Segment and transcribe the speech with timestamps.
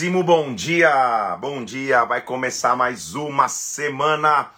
[0.00, 2.06] Muitíssimo bom dia, bom dia.
[2.06, 4.48] Vai começar mais uma semana,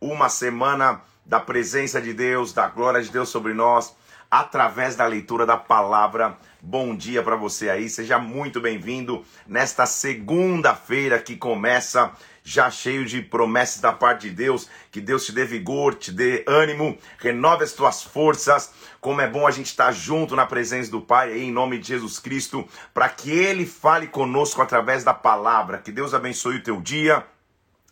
[0.00, 3.94] uma semana da presença de Deus, da glória de Deus sobre nós,
[4.30, 6.38] através da leitura da palavra.
[6.62, 12.10] Bom dia para você aí, seja muito bem-vindo nesta segunda-feira que começa
[12.46, 14.70] já cheio de promessas da parte de Deus.
[14.92, 18.72] Que Deus te dê vigor, te dê ânimo, renove as tuas forças.
[19.00, 22.20] Como é bom a gente estar junto na presença do Pai, em nome de Jesus
[22.20, 22.64] Cristo,
[22.94, 25.78] para que Ele fale conosco através da palavra.
[25.78, 27.26] Que Deus abençoe o teu dia.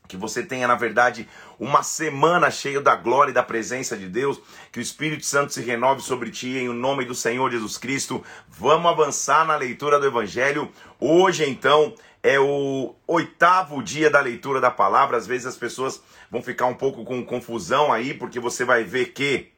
[0.06, 4.40] Que você tenha, na verdade, uma semana cheia da glória e da presença de Deus.
[4.70, 8.22] Que o Espírito Santo se renove sobre ti em nome do Senhor Jesus Cristo.
[8.46, 10.70] Vamos avançar na leitura do Evangelho.
[11.00, 11.92] Hoje, então,
[12.24, 15.18] é o oitavo dia da leitura da palavra.
[15.18, 19.12] Às vezes as pessoas vão ficar um pouco com confusão aí, porque você vai ver
[19.12, 19.52] que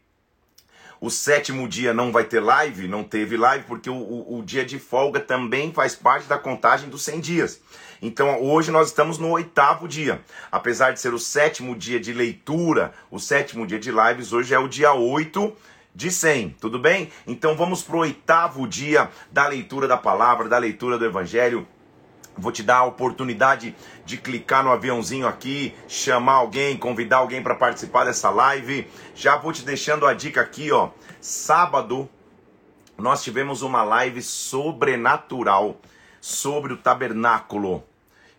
[1.00, 4.64] o sétimo dia não vai ter live, não teve live, porque o, o, o, dia
[4.64, 7.60] de folga também faz parte da contagem dos 100 dias.
[8.02, 10.20] Então hoje nós estamos no oitavo dia.
[10.50, 14.58] Apesar de ser o sétimo dia de leitura, o sétimo dia de lives, hoje é
[14.58, 15.56] o dia 8
[15.94, 17.12] de 100, tudo bem?
[17.28, 21.66] Então vamos para o oitavo dia da leitura da palavra, da leitura do evangelho.
[22.38, 27.54] Vou te dar a oportunidade de clicar no aviãozinho aqui, chamar alguém, convidar alguém para
[27.54, 28.86] participar dessa live.
[29.14, 30.90] Já vou te deixando a dica aqui, ó.
[31.20, 32.08] Sábado
[32.98, 35.80] nós tivemos uma live sobrenatural
[36.20, 37.84] sobre o tabernáculo.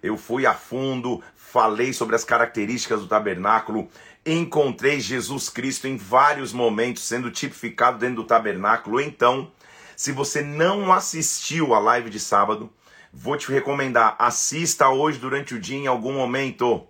[0.02, 3.88] Eu fui a fundo, falei sobre as características do tabernáculo,
[4.26, 9.00] encontrei Jesus Cristo em vários momentos sendo tipificado dentro do tabernáculo.
[9.00, 9.52] Então,
[9.96, 12.70] se você não assistiu a live de sábado,
[13.12, 16.88] Vou te recomendar, assista hoje durante o dia em algum momento.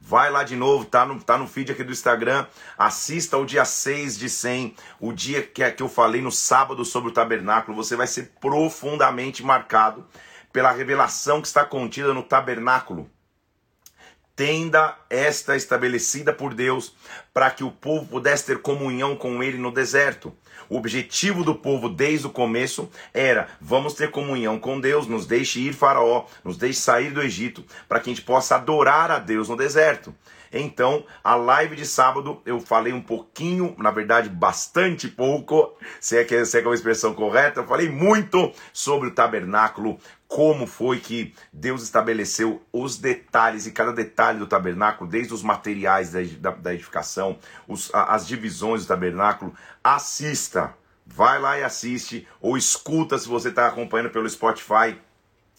[0.00, 2.46] Vai lá de novo, tá no, tá no feed aqui do Instagram.
[2.78, 7.10] Assista o dia 6 de 100, o dia que, que eu falei no sábado sobre
[7.10, 7.76] o tabernáculo.
[7.76, 10.06] Você vai ser profundamente marcado
[10.52, 13.10] pela revelação que está contida no tabernáculo.
[14.34, 16.94] Tenda esta estabelecida por Deus
[17.34, 20.34] para que o povo pudesse ter comunhão com ele no deserto.
[20.70, 25.58] O objetivo do povo desde o começo era: vamos ter comunhão com Deus, nos deixe
[25.58, 29.48] ir Faraó, nos deixe sair do Egito, para que a gente possa adorar a Deus
[29.48, 30.14] no deserto.
[30.52, 36.24] Então, a live de sábado eu falei um pouquinho, na verdade, bastante pouco, se é
[36.24, 39.98] que, se é, que é uma expressão correta, eu falei muito sobre o tabernáculo,
[40.30, 46.12] como foi que Deus estabeleceu os detalhes e cada detalhe do tabernáculo, desde os materiais
[46.12, 47.36] da, edificação,
[47.66, 49.52] os, as divisões do tabernáculo.
[49.82, 50.72] Assista,
[51.04, 54.96] vai lá e assiste, ou escuta se você está acompanhando pelo Spotify.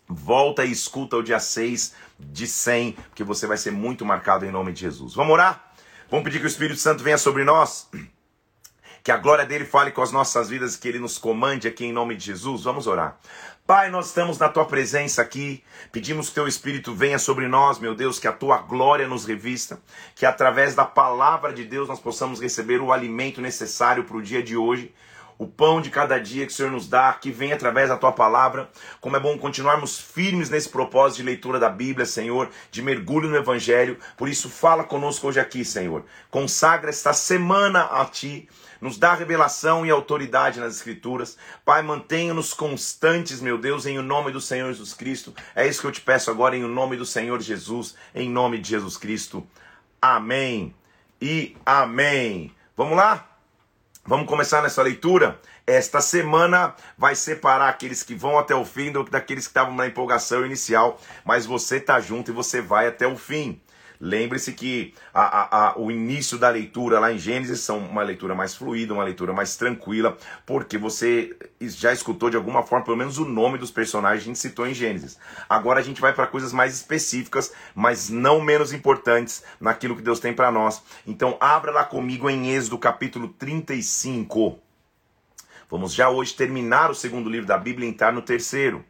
[0.07, 4.51] Volta e escuta o dia 6 de 100, porque você vai ser muito marcado em
[4.51, 5.13] nome de Jesus.
[5.13, 5.73] Vamos orar?
[6.09, 7.89] Vamos pedir que o Espírito Santo venha sobre nós?
[9.03, 11.93] Que a glória dele fale com as nossas vidas, que ele nos comande aqui em
[11.93, 12.63] nome de Jesus.
[12.63, 13.17] Vamos orar.
[13.65, 17.95] Pai, nós estamos na tua presença aqui, pedimos que teu Espírito venha sobre nós, meu
[17.95, 19.79] Deus, que a tua glória nos revista,
[20.15, 24.43] que através da palavra de Deus nós possamos receber o alimento necessário para o dia
[24.43, 24.93] de hoje
[25.41, 28.11] o pão de cada dia que o Senhor nos dá, que vem através da tua
[28.11, 28.69] palavra.
[28.99, 33.35] Como é bom continuarmos firmes nesse propósito de leitura da Bíblia, Senhor, de mergulho no
[33.35, 33.97] Evangelho.
[34.15, 36.05] Por isso, fala conosco hoje aqui, Senhor.
[36.29, 38.47] Consagra esta semana a ti.
[38.81, 41.37] Nos dá revelação e autoridade nas Escrituras.
[41.63, 45.33] Pai, mantenha-nos constantes, meu Deus, em o nome do Senhor Jesus Cristo.
[45.55, 48.57] É isso que eu te peço agora, em o nome do Senhor Jesus, em nome
[48.57, 49.45] de Jesus Cristo.
[50.01, 50.73] Amém
[51.21, 52.51] e amém.
[52.75, 53.27] Vamos lá?
[54.03, 55.39] Vamos começar nessa leitura?
[55.67, 60.43] Esta semana vai separar aqueles que vão até o fim daqueles que estavam na empolgação
[60.43, 63.61] inicial, mas você está junto e você vai até o fim.
[64.03, 68.33] Lembre-se que a, a, a, o início da leitura lá em Gênesis são uma leitura
[68.33, 73.19] mais fluida, uma leitura mais tranquila, porque você já escutou de alguma forma pelo menos
[73.19, 75.19] o nome dos personagens a gente citou em Gênesis.
[75.47, 80.19] Agora a gente vai para coisas mais específicas, mas não menos importantes naquilo que Deus
[80.19, 80.81] tem para nós.
[81.05, 84.59] Então abra lá comigo em Êxodo capítulo 35.
[85.69, 88.83] Vamos já hoje terminar o segundo livro da Bíblia e entrar no terceiro.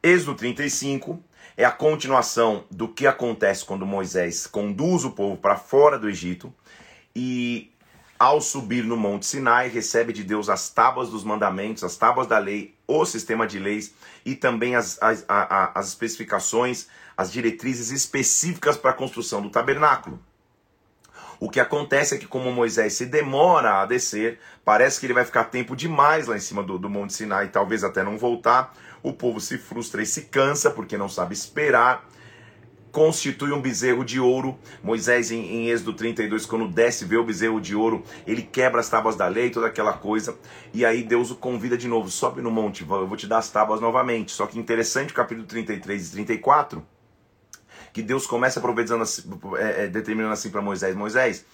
[0.00, 1.20] Êxodo 35
[1.56, 6.52] é a continuação do que acontece quando Moisés conduz o povo para fora do Egito
[7.14, 7.72] e
[8.18, 12.38] ao subir no Monte Sinai, recebe de Deus as tábuas dos mandamentos, as tábuas da
[12.38, 13.92] lei, o sistema de leis
[14.24, 20.20] e também as, as, as, especificações, as diretrizes específicas para a construção do tabernáculo.
[21.40, 25.24] O que acontece é que, como Moisés se demora a descer, parece que ele vai
[25.24, 28.72] ficar tempo demais lá em cima do, do Monte Sinai, talvez até não voltar
[29.02, 32.08] o povo se frustra e se cansa porque não sabe esperar.
[32.90, 34.58] constitui um bezerro de ouro.
[34.82, 38.88] Moisés, em, em Êxodo 32, quando desce, vê o bezerro de ouro, ele quebra as
[38.88, 40.36] tábuas da lei, toda aquela coisa.
[40.74, 43.50] E aí Deus o convida de novo: sobe no monte, eu vou te dar as
[43.50, 44.30] tábuas novamente.
[44.32, 46.86] Só que interessante, capítulo 33 e 34,
[47.94, 49.22] que Deus começa profetizando, assim,
[49.56, 51.46] é, é, determinando assim para Moisés: Moisés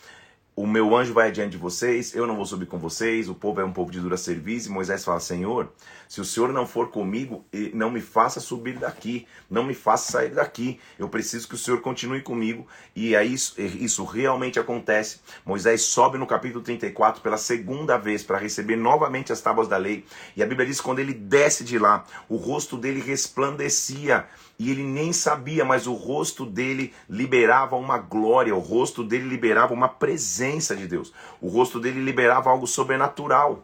[0.58, 3.60] o meu anjo vai adiante de vocês, eu não vou subir com vocês, o povo
[3.60, 4.68] é um povo de dura serviço.
[4.68, 5.72] E Moisés fala: Senhor,
[6.08, 7.44] se o Senhor não for comigo,
[7.74, 10.80] não me faça subir daqui, não me faça sair daqui.
[10.98, 12.66] Eu preciso que o Senhor continue comigo.
[12.96, 15.20] E aí isso, isso realmente acontece.
[15.44, 20.04] Moisés sobe no capítulo 34 pela segunda vez para receber novamente as tábuas da lei.
[20.34, 24.26] E a Bíblia diz que quando ele desce de lá, o rosto dele resplandecia
[24.58, 29.72] e ele nem sabia, mas o rosto dele liberava uma glória, o rosto dele liberava
[29.72, 33.62] uma presença de Deus, o rosto dele liberava algo sobrenatural.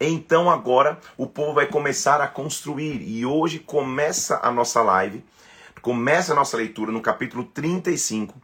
[0.00, 5.24] Então agora o povo vai começar a construir, e hoje começa a nossa live,
[5.80, 8.40] começa a nossa leitura no capítulo 35,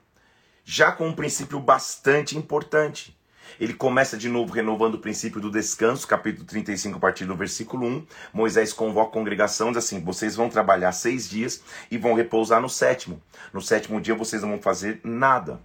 [0.65, 3.19] já com um princípio bastante importante.
[3.59, 7.87] Ele começa de novo renovando o princípio do descanso, capítulo 35, a partir do versículo
[7.87, 8.07] 1.
[8.33, 12.69] Moisés convoca a congregação, diz assim: vocês vão trabalhar seis dias e vão repousar no
[12.69, 13.21] sétimo.
[13.53, 15.61] No sétimo dia vocês não vão fazer nada.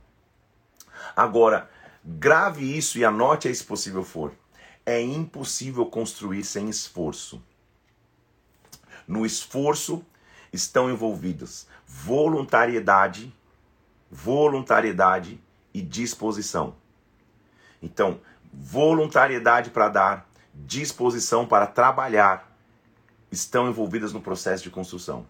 [1.15, 1.69] Agora,
[2.03, 4.33] grave isso e anote aí se possível for.
[4.85, 7.41] É impossível construir sem esforço.
[9.07, 10.05] No esforço
[10.53, 13.33] estão envolvidas voluntariedade,
[14.11, 15.39] voluntariedade
[15.73, 16.75] e disposição.
[17.81, 18.19] Então,
[18.53, 22.51] voluntariedade para dar, disposição para trabalhar
[23.31, 25.25] estão envolvidas no processo de construção.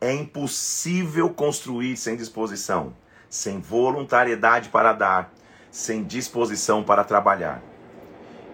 [0.00, 2.94] É impossível construir sem disposição,
[3.28, 5.32] sem voluntariedade para dar,
[5.70, 7.69] sem disposição para trabalhar.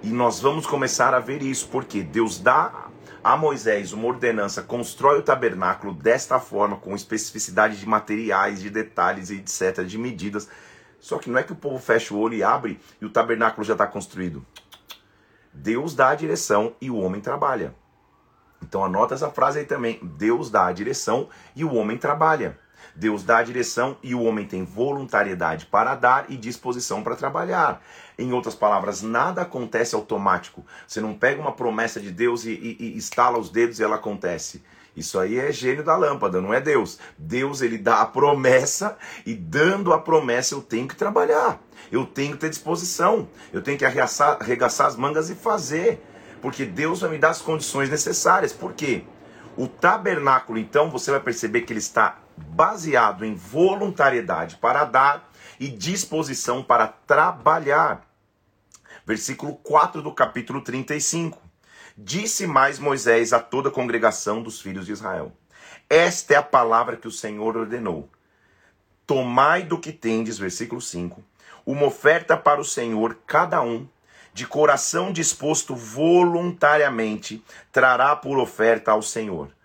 [0.02, 2.88] E nós vamos começar a ver isso, porque Deus dá
[3.22, 9.30] a Moisés uma ordenança, constrói o tabernáculo desta forma, com especificidade de materiais, de detalhes,
[9.30, 10.48] etc., de medidas
[11.06, 13.64] só que não é que o povo fecha o olho e abre e o tabernáculo
[13.64, 14.44] já está construído.
[15.52, 17.74] Deus dá a direção e o homem trabalha.
[18.62, 20.00] Então anota essa frase aí também.
[20.02, 22.58] Deus dá a direção e o homem trabalha.
[22.94, 27.80] Deus dá a direção e o homem tem voluntariedade para dar e disposição para trabalhar.
[28.18, 30.64] Em outras palavras, nada acontece automático.
[30.86, 33.96] Você não pega uma promessa de Deus e, e, e estala os dedos e ela
[33.96, 34.62] acontece.
[34.96, 36.98] Isso aí é gênio da lâmpada, não é Deus.
[37.18, 38.96] Deus ele dá a promessa
[39.26, 41.60] e dando a promessa eu tenho que trabalhar.
[41.92, 43.28] Eu tenho que ter disposição.
[43.52, 46.02] Eu tenho que arregaçar, arregaçar as mangas e fazer.
[46.40, 48.54] Porque Deus vai me dar as condições necessárias.
[48.54, 49.04] Por quê?
[49.54, 55.68] O tabernáculo, então, você vai perceber que ele está baseado em voluntariedade para dar e
[55.68, 58.06] disposição para trabalhar.
[59.06, 61.40] Versículo 4 do capítulo 35.
[61.96, 65.32] Disse mais Moisés a toda a congregação dos filhos de Israel:
[65.88, 68.10] Esta é a palavra que o Senhor ordenou.
[69.06, 71.22] Tomai do que tendes, versículo 5,
[71.64, 73.88] uma oferta para o Senhor, cada um,
[74.34, 77.42] de coração disposto voluntariamente,
[77.72, 79.55] trará por oferta ao Senhor.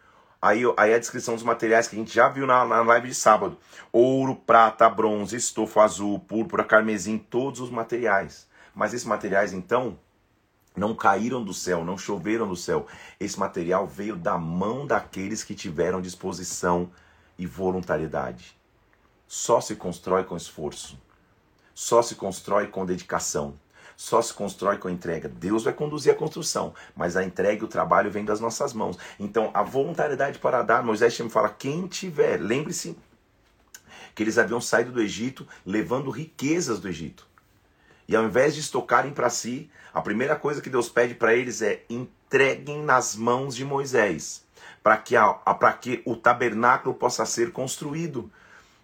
[0.42, 3.14] Aí, aí a descrição dos materiais que a gente já viu na, na live de
[3.14, 3.58] sábado:
[3.92, 8.48] ouro, prata, bronze, estofo azul, púrpura, carmesim, todos os materiais.
[8.74, 10.00] Mas esses materiais, então,
[10.76, 12.88] não caíram do céu, não choveram do céu.
[13.20, 16.90] Esse material veio da mão daqueles que tiveram disposição
[17.38, 18.58] e voluntariedade.
[19.28, 21.00] Só se constrói com esforço.
[21.74, 23.54] Só se constrói com dedicação.
[24.02, 25.30] Só se constrói com entrega.
[25.30, 28.98] Deus vai conduzir a construção, mas a entrega e o trabalho vem das nossas mãos.
[29.20, 32.98] Então, a voluntariedade para dar, Moisés me fala: quem tiver, lembre-se
[34.16, 37.28] que eles haviam saído do Egito levando riquezas do Egito.
[38.08, 41.62] E ao invés de estocarem para si, a primeira coisa que Deus pede para eles
[41.62, 44.44] é entreguem nas mãos de Moisés,
[44.82, 48.32] para que, a, a, que o tabernáculo possa ser construído.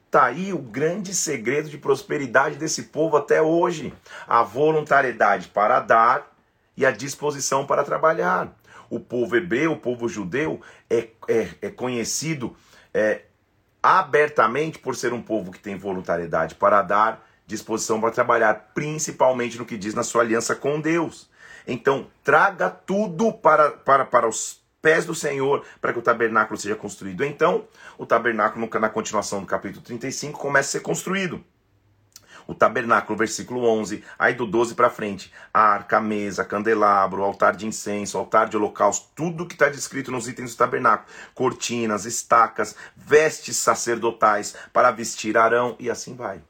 [0.08, 3.94] Está aí o grande segredo de prosperidade desse povo até hoje:
[4.26, 6.34] a voluntariedade para dar
[6.78, 8.56] e a disposição para trabalhar.
[8.90, 12.56] O povo hebreu, o povo judeu, é, é, é conhecido
[12.94, 13.24] é,
[13.84, 19.66] abertamente por ser um povo que tem voluntariedade para dar disposição para trabalhar, principalmente no
[19.66, 21.30] que diz na sua aliança com Deus.
[21.68, 26.74] Então, traga tudo para, para, para os pés do Senhor para que o tabernáculo seja
[26.74, 27.26] construído.
[27.26, 27.68] Então,
[27.98, 31.44] o tabernáculo, na continuação do capítulo 35, começa a ser construído.
[32.48, 37.54] O tabernáculo, versículo 11, aí do 12 para frente, a arca, a mesa, candelabro, altar
[37.58, 42.74] de incenso, altar de holocausto, tudo que está descrito nos itens do tabernáculo, cortinas, estacas,
[42.96, 46.42] vestes sacerdotais para vestir Arão e assim vai.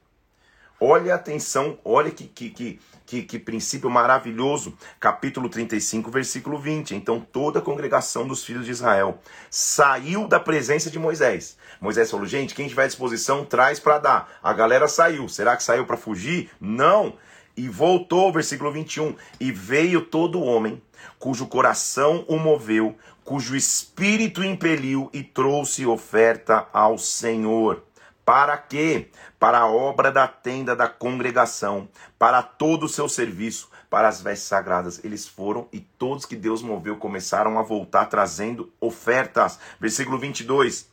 [0.80, 4.78] Olha a atenção, olha que, que, que, que, que princípio maravilhoso.
[5.00, 6.94] Capítulo 35, versículo 20.
[6.94, 9.20] Então toda a congregação dos filhos de Israel
[9.50, 11.58] saiu da presença de Moisés.
[11.82, 14.40] Moisés falou: gente, quem tiver disposição, traz para dar.
[14.44, 15.28] A galera saiu.
[15.28, 16.52] Será que saiu para fugir?
[16.62, 17.14] Não.
[17.56, 19.16] E voltou, versículo 21.
[19.40, 20.80] E veio todo homem
[21.18, 27.84] cujo coração o moveu, cujo espírito impeliu e trouxe oferta ao Senhor.
[28.28, 29.08] Para quê?
[29.40, 31.88] Para a obra da tenda da congregação,
[32.20, 35.00] para todo o seu serviço, para as vestes sagradas.
[35.02, 39.58] Eles foram e todos que Deus moveu começaram a voltar trazendo ofertas.
[39.80, 40.90] Versículo 22.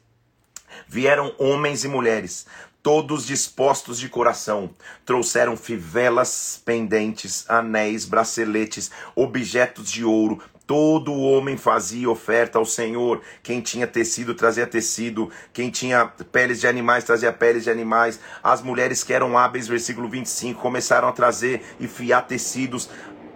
[0.87, 2.47] Vieram homens e mulheres,
[2.85, 4.71] todos dispostos de coração,
[5.05, 13.21] trouxeram fivelas pendentes, anéis, braceletes, objetos de ouro, Todo homem fazia oferta ao Senhor.
[13.43, 15.31] Quem tinha tecido trazia tecido.
[15.53, 18.19] Quem tinha peles de animais trazia peles de animais.
[18.43, 22.89] As mulheres que eram hábeis, versículo 25, começaram a trazer e fiar tecidos.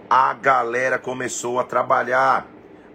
[0.09, 2.47] A galera começou a trabalhar,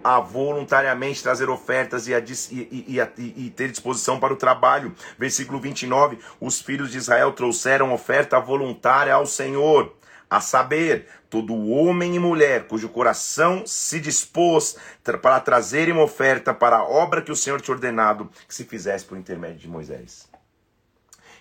[0.02, 4.92] a voluntariamente trazer ofertas e, a, e, e, e, ter disposição para o trabalho.
[5.16, 9.94] Versículo 29: Os filhos de Israel trouxeram oferta voluntária ao Senhor
[10.36, 14.76] a saber, todo homem e mulher cujo coração se dispôs
[15.22, 19.04] para trazer uma oferta para a obra que o Senhor te ordenado que se fizesse
[19.04, 20.28] por intermédio de Moisés.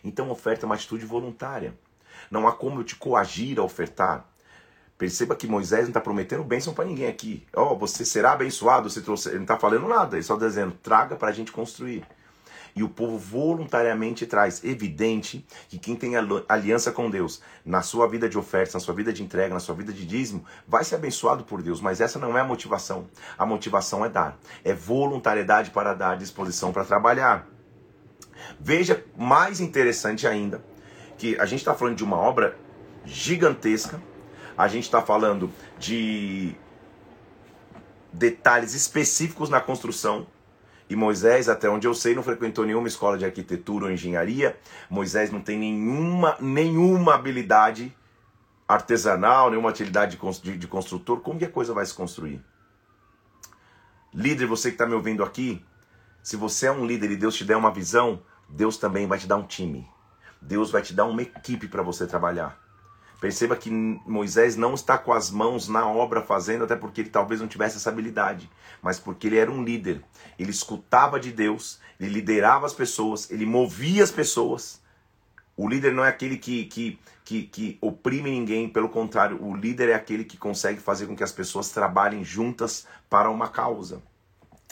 [0.03, 1.73] Então, oferta é uma atitude voluntária.
[2.29, 4.27] Não há como eu te coagir a ofertar.
[4.97, 7.47] Perceba que Moisés não está prometendo bênção para ninguém aqui.
[7.55, 9.29] Ó, oh, você será abençoado se trouxe.
[9.29, 12.05] Ele não está falando nada, ele só está dizendo, traga para a gente construir
[12.75, 14.63] e o povo voluntariamente traz.
[14.63, 16.13] Evidente que quem tem
[16.47, 19.75] aliança com Deus na sua vida de oferta, na sua vida de entrega, na sua
[19.75, 23.07] vida de dízimo, vai ser abençoado por Deus, mas essa não é a motivação.
[23.37, 27.47] A motivação é dar, é voluntariedade para dar, disposição para trabalhar.
[28.59, 30.63] Veja, mais interessante ainda,
[31.17, 32.57] que a gente está falando de uma obra
[33.05, 34.01] gigantesca,
[34.57, 36.55] a gente está falando de
[38.11, 40.27] detalhes específicos na construção,
[40.93, 44.55] e Moisés, até onde eu sei, não frequentou nenhuma escola de arquitetura ou engenharia.
[44.87, 47.91] Moisés não tem nenhuma, nenhuma habilidade
[48.67, 51.19] artesanal, nenhuma atividade de, de construtor.
[51.21, 52.45] Como que a coisa vai se construir?
[54.13, 55.65] Líder, você que está me ouvindo aqui,
[56.21, 59.25] se você é um líder e Deus te der uma visão, Deus também vai te
[59.25, 59.89] dar um time.
[60.39, 62.62] Deus vai te dar uma equipe para você trabalhar.
[63.23, 67.39] Perceba que Moisés não está com as mãos na obra fazendo, até porque ele talvez
[67.39, 68.51] não tivesse essa habilidade,
[68.81, 70.03] mas porque ele era um líder.
[70.37, 74.81] Ele escutava de Deus, ele liderava as pessoas, ele movia as pessoas.
[75.55, 79.87] O líder não é aquele que, que, que, que oprime ninguém, pelo contrário, o líder
[79.87, 84.03] é aquele que consegue fazer com que as pessoas trabalhem juntas para uma causa.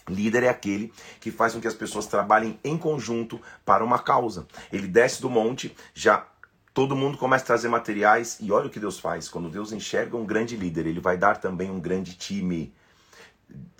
[0.10, 0.91] Líder é aquele
[1.22, 4.46] que faz com que as pessoas trabalhem em conjunto para uma causa.
[4.74, 6.27] Ele desce do monte já
[6.74, 9.28] Todo mundo começa a trazer materiais e olha o que Deus faz.
[9.28, 12.74] Quando Deus enxerga um grande líder, ele vai dar também um grande time.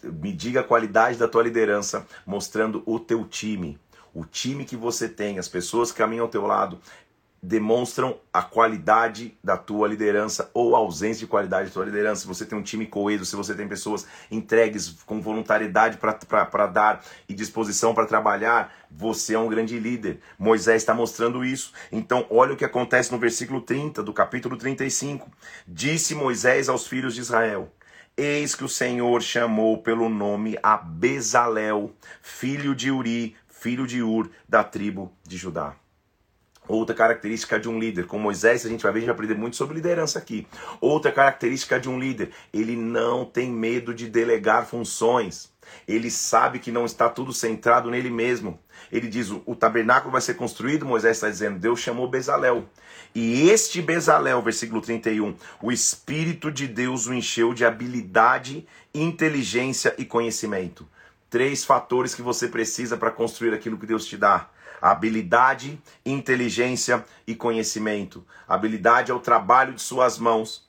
[0.04, 3.80] Me diga a qualidade da tua liderança, mostrando o teu time.
[4.14, 6.80] O time que você tem, as pessoas que caminham ao teu lado,
[7.42, 12.22] demonstram a qualidade da tua liderança ou a ausência de qualidade da tua liderança.
[12.22, 17.04] Se você tem um time coeso, se você tem pessoas entregues com voluntariedade para dar
[17.28, 20.20] e disposição para trabalhar, você é um grande líder.
[20.38, 21.74] Moisés está mostrando isso.
[21.92, 25.28] Então, olha o que acontece no versículo 30 do capítulo 35.
[25.68, 27.72] Disse Moisés aos filhos de Israel:
[28.16, 34.30] Eis que o Senhor chamou pelo nome a Bezalel, filho de Uri, filho de Ur,
[34.48, 35.81] da tribo de Judá.
[36.68, 39.36] Outra característica de um líder, com Moisés, a gente vai ver, a gente vai aprender
[39.36, 40.48] muito sobre liderança aqui.
[40.80, 45.52] Outra característica de um líder, ele não tem medo de delegar funções.
[45.88, 48.60] Ele sabe que não está tudo centrado nele mesmo.
[48.92, 52.66] Ele diz: o tabernáculo vai ser construído, Moisés está dizendo, Deus chamou Bezalel.
[53.14, 60.06] E este Bezalel, versículo 31, o Espírito de Deus o encheu de habilidade, inteligência e
[60.06, 60.88] conhecimento.
[61.30, 64.50] Três fatores que você precisa para construir aquilo que Deus te dá
[64.82, 68.26] habilidade, inteligência e conhecimento.
[68.48, 70.68] Habilidade é o trabalho de suas mãos.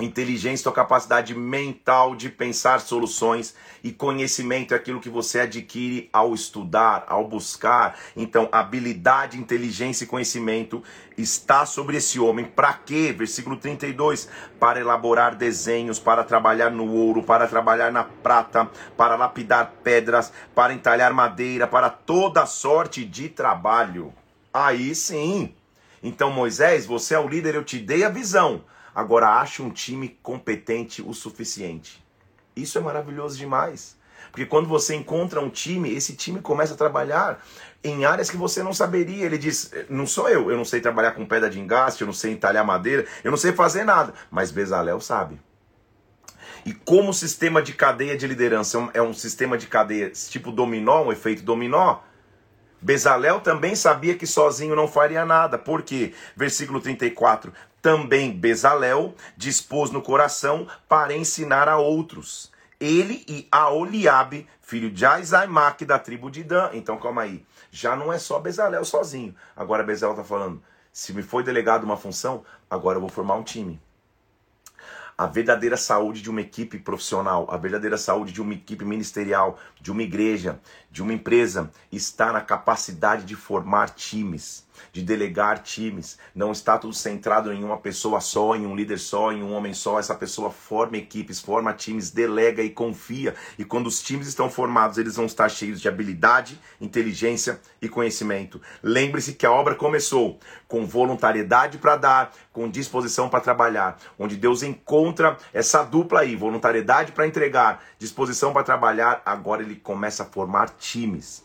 [0.00, 3.54] Inteligência é a capacidade mental de pensar soluções
[3.84, 7.98] e conhecimento é aquilo que você adquire ao estudar, ao buscar.
[8.16, 10.82] Então, habilidade, inteligência e conhecimento
[11.18, 12.46] está sobre esse homem.
[12.46, 13.14] Para quê?
[13.16, 14.28] Versículo 32:
[14.58, 20.72] para elaborar desenhos, para trabalhar no ouro, para trabalhar na prata, para lapidar pedras, para
[20.72, 24.14] entalhar madeira, para toda sorte de trabalho.
[24.52, 25.54] Aí sim.
[26.02, 30.18] Então, Moisés, você é o líder, eu te dei a visão Agora ache um time
[30.22, 32.04] competente o suficiente.
[32.54, 33.98] Isso é maravilhoso demais.
[34.30, 37.44] Porque quando você encontra um time, esse time começa a trabalhar
[37.82, 39.24] em áreas que você não saberia.
[39.24, 42.14] Ele diz: Não sou eu, eu não sei trabalhar com pedra de engaste, eu não
[42.14, 44.12] sei entalhar madeira, eu não sei fazer nada.
[44.30, 45.40] Mas Bezalel sabe.
[46.64, 51.04] E como sistema de cadeia de liderança é um, é sistema de cadeia tipo dominó,
[51.04, 52.00] um efeito dominó,
[52.80, 55.58] Bezalel também sabia que sozinho não faria nada.
[55.58, 56.14] Por quê?
[56.34, 57.52] Versículo 34.
[57.82, 62.52] Também Bezalel dispôs no coração para ensinar a outros.
[62.78, 66.70] Ele e Aoliabe, filho de Aizaimaque da tribo de Dan.
[66.74, 67.44] Então calma aí.
[67.70, 69.34] Já não é só Bezalel sozinho.
[69.56, 73.42] Agora Bezalel está falando: se me foi delegado uma função, agora eu vou formar um
[73.42, 73.80] time.
[75.16, 79.92] A verdadeira saúde de uma equipe profissional, a verdadeira saúde de uma equipe ministerial, de
[79.92, 80.58] uma igreja,
[80.90, 86.18] de uma empresa, está na capacidade de formar times de delegar times.
[86.34, 89.74] Não está tudo centrado em uma pessoa só, em um líder só, em um homem
[89.74, 89.98] só.
[89.98, 93.34] Essa pessoa forma equipes, forma times, delega e confia.
[93.58, 98.60] E quando os times estão formados, eles vão estar cheios de habilidade, inteligência e conhecimento.
[98.82, 103.98] Lembre-se que a obra começou com voluntariedade para dar, com disposição para trabalhar.
[104.18, 110.22] Onde Deus encontra essa dupla aí, voluntariedade para entregar, disposição para trabalhar, agora ele começa
[110.22, 111.44] a formar times.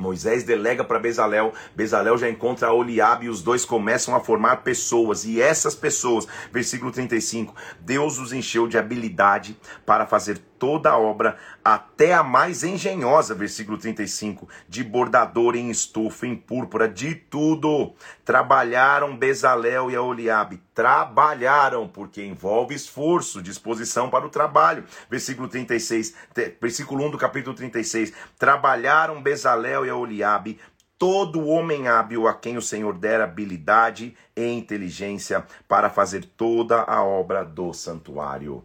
[0.00, 5.24] Moisés delega para Bezalel, Bezalel já encontra Oliabe e os dois começam a formar pessoas.
[5.24, 11.36] E essas pessoas, versículo 35, Deus os encheu de habilidade para fazer toda a obra,
[11.64, 17.94] até a mais engenhosa, versículo 35, de bordador em estofa, em púrpura, de tudo.
[18.24, 24.84] Trabalharam Bezalel e Oliabe, trabalharam, porque envolve esforço, disposição para o trabalho.
[25.10, 26.14] Versículo 36,
[26.60, 28.12] versículo 1 do capítulo 36.
[28.38, 30.58] Trabalharam Bezalel e Oliabe,
[30.98, 37.04] todo homem hábil a quem o Senhor dera habilidade e inteligência para fazer toda a
[37.04, 38.64] obra do santuário.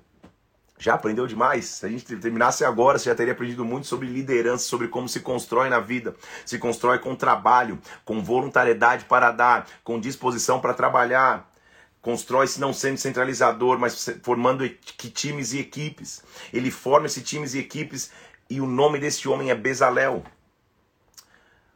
[0.81, 1.65] Já aprendeu demais?
[1.65, 5.19] Se a gente terminasse agora, você já teria aprendido muito sobre liderança, sobre como se
[5.19, 6.15] constrói na vida.
[6.43, 11.47] Se constrói com trabalho, com voluntariedade para dar, com disposição para trabalhar.
[12.01, 14.67] Constrói-se não sendo centralizador, mas formando
[15.13, 16.23] times e equipes.
[16.51, 18.09] Ele forma esses times e equipes
[18.49, 20.23] e o nome desse homem é Bezalel.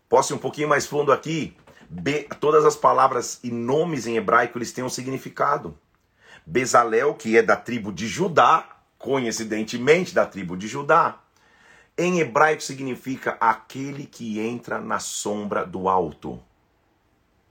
[0.10, 1.56] Posso ir um pouquinho mais fundo aqui?
[1.88, 5.78] Be, todas as palavras e nomes em hebraico eles têm um significado.
[6.44, 8.75] Bezalel, que é da tribo de Judá,
[9.06, 11.20] coincidentemente da tribo de Judá.
[11.96, 16.40] Em hebraico significa aquele que entra na sombra do alto.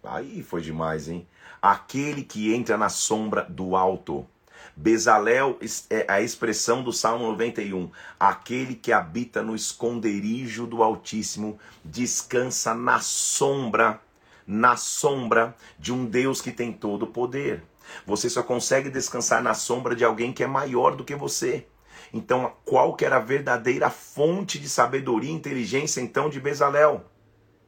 [0.02, 1.24] Aí foi demais, hein?
[1.62, 4.26] Aquele que entra na sombra do alto.
[4.74, 5.56] Bezalel
[5.88, 7.88] é a expressão do Salmo 91.
[8.18, 14.00] Aquele que habita no esconderijo do Altíssimo descansa na sombra,
[14.44, 17.62] na sombra de um Deus que tem todo o poder.
[18.06, 21.66] Você só consegue descansar na sombra de alguém que é maior do que você.
[22.12, 27.04] Então, qual que era a verdadeira fonte de sabedoria e inteligência então de Bezalel?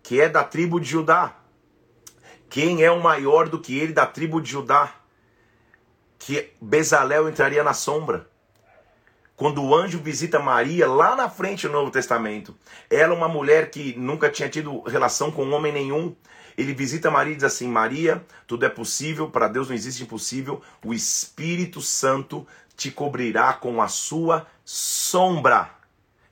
[0.02, 1.36] Que é da tribo de Judá.
[2.48, 4.94] Quem é o maior do que ele da tribo de Judá?
[6.18, 8.28] Que Bezalel entraria na sombra.
[9.36, 12.56] Quando o anjo visita Maria lá na frente do Novo Testamento,
[12.88, 16.16] ela é uma mulher que nunca tinha tido relação com homem nenhum,
[16.56, 20.62] ele visita Maria e diz assim: Maria, tudo é possível, para Deus não existe impossível.
[20.84, 25.70] O Espírito Santo te cobrirá com a sua sombra.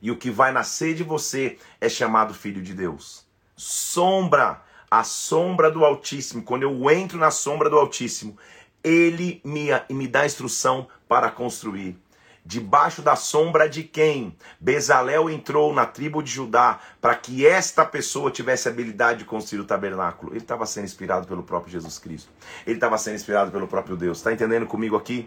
[0.01, 3.25] E o que vai nascer de você é chamado Filho de Deus.
[3.57, 6.43] Sombra, a sombra do Altíssimo.
[6.43, 8.37] Quando eu entro na sombra do Altíssimo,
[8.83, 11.97] ele me, me dá instrução para construir.
[12.46, 14.37] Debaixo da sombra de quem?
[14.61, 19.64] Bezalel entrou na tribo de Judá para que esta pessoa tivesse habilidade de construir o
[19.64, 20.30] tabernáculo.
[20.30, 22.30] Ele estava sendo inspirado pelo próprio Jesus Cristo.
[22.66, 24.18] Ele estava sendo inspirado pelo próprio Deus.
[24.18, 25.26] Está entendendo comigo aqui?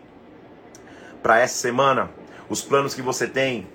[1.23, 2.11] Para essa semana,
[2.47, 3.67] os planos que você tem,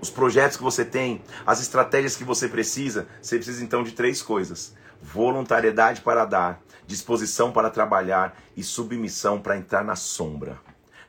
[0.00, 4.22] os projetos que você tem, as estratégias que você precisa, você precisa então de três
[4.22, 10.64] coisas: voluntariedade para dar, disposição para trabalhar e submissão para entrar na sombra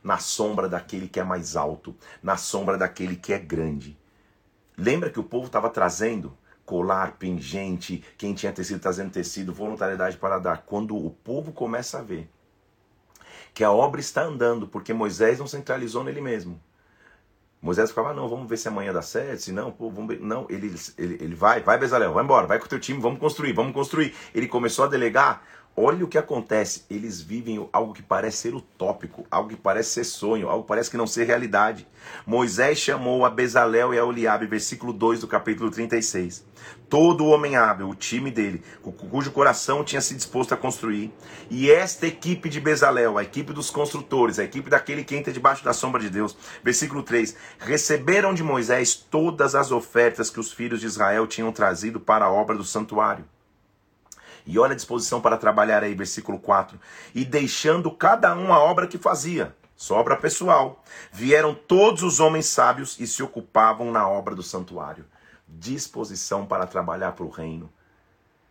[0.08, 3.94] na sombra daquele que é mais alto, na sombra daquele que é grande.
[4.74, 6.32] Lembra que o povo estava trazendo
[6.64, 10.62] colar, pingente, quem tinha tecido trazendo tecido, voluntariedade para dar.
[10.64, 12.26] Quando o povo começa a ver
[13.52, 16.58] que a obra está andando, porque Moisés não centralizou nele mesmo.
[17.60, 20.22] Moisés ficava, não, vamos ver se amanhã dá certo, se não, pô, vamos ver.
[20.22, 23.18] Não, ele, ele, ele vai, vai Bezalel, vai embora, vai com o teu time, vamos
[23.18, 24.14] construir, vamos construir.
[24.34, 25.42] Ele começou a delegar,
[25.78, 26.84] olha o que acontece.
[26.90, 30.90] Eles vivem algo que parece ser utópico, algo que parece ser sonho, algo que parece
[30.90, 31.86] que não ser realidade.
[32.26, 36.44] Moisés chamou a Bezalel e a Oliabe, versículo 2 do capítulo 36.
[36.88, 38.62] Todo homem hábil, o time dele,
[39.10, 41.12] cujo coração tinha se disposto a construir.
[41.50, 45.64] E esta equipe de Bezalel, a equipe dos construtores, a equipe daquele que entra debaixo
[45.64, 46.36] da sombra de Deus.
[46.64, 52.00] Versículo 3: Receberam de Moisés todas as ofertas que os filhos de Israel tinham trazido
[52.00, 53.24] para a obra do santuário.
[54.48, 56.80] E olha a disposição para trabalhar aí, versículo 4.
[57.14, 60.82] E deixando cada um a obra que fazia, sobra pessoal,
[61.12, 65.04] vieram todos os homens sábios e se ocupavam na obra do santuário.
[65.46, 67.70] Disposição para trabalhar para o reino.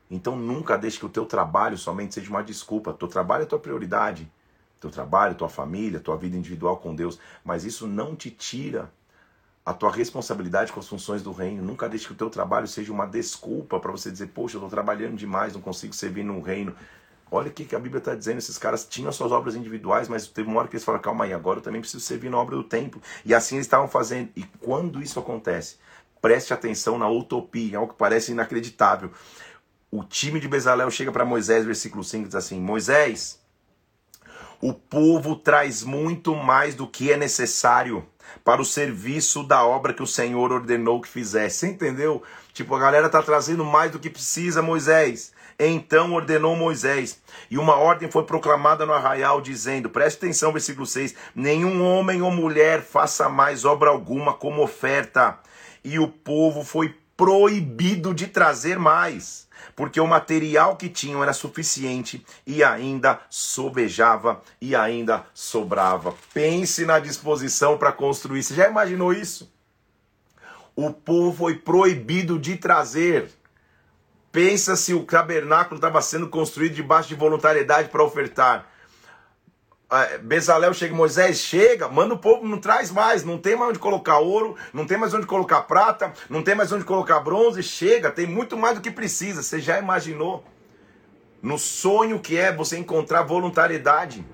[0.09, 2.93] Então nunca deixe que o teu trabalho somente seja uma desculpa.
[2.93, 4.31] Teu trabalho é tua prioridade.
[4.79, 7.17] Teu trabalho, tua família, tua vida individual com Deus.
[7.43, 8.93] Mas isso não te tira
[9.67, 11.61] a tua responsabilidade com as funções do reino.
[11.61, 14.69] Nunca deixe que o teu trabalho seja uma desculpa para você dizer, poxa, eu estou
[14.69, 16.73] trabalhando demais, não consigo servir no reino.
[17.29, 18.37] Olha o que, a Bíblia está dizendo.
[18.37, 21.33] Esses caras tinham suas obras individuais, mas teve uma hora que eles falaram, calma aí,
[21.33, 23.01] agora eu também preciso servir na obra do templo.
[23.25, 24.29] E assim eles estavam fazendo.
[24.37, 25.75] E quando isso acontece,
[26.21, 29.11] preste atenção na utopia, algo que parece inacreditável.
[29.91, 33.41] O time de Bezalel chega para Moisés, versículo 5, diz assim: Moisés,
[34.61, 38.07] o povo traz muito mais do que é necessário
[38.43, 41.67] para o serviço da obra que o Senhor ordenou que fizesse.
[41.67, 42.23] Entendeu?
[42.53, 45.33] Tipo, a galera está trazendo mais do que precisa, Moisés.
[45.59, 51.15] Então ordenou Moisés, e uma ordem foi proclamada no arraial, dizendo: preste atenção, versículo 6:
[51.33, 55.39] Nenhum homem ou mulher faça mais obra alguma como oferta.
[55.83, 62.25] E o povo foi proibido de trazer mais porque o material que tinham era suficiente
[62.45, 66.13] e ainda sobejava e ainda sobrava.
[66.33, 68.43] Pense na disposição para construir.
[68.43, 69.51] Você já imaginou isso?
[70.75, 73.31] O povo foi proibido de trazer.
[74.31, 78.69] Pensa se o tabernáculo estava sendo construído debaixo de voluntariedade para ofertar.
[79.89, 83.79] Ah, Bezalel chega, Moisés chega, manda o povo, não traz mais, não tem mais onde
[83.79, 88.11] colocar ouro, não tem mais onde colocar prata, não tem mais onde colocar bronze, chega,
[88.11, 89.41] tem muito mais do que precisa.
[89.41, 90.43] Você já imaginou?
[91.41, 94.25] No sonho que é você encontrar voluntariedade.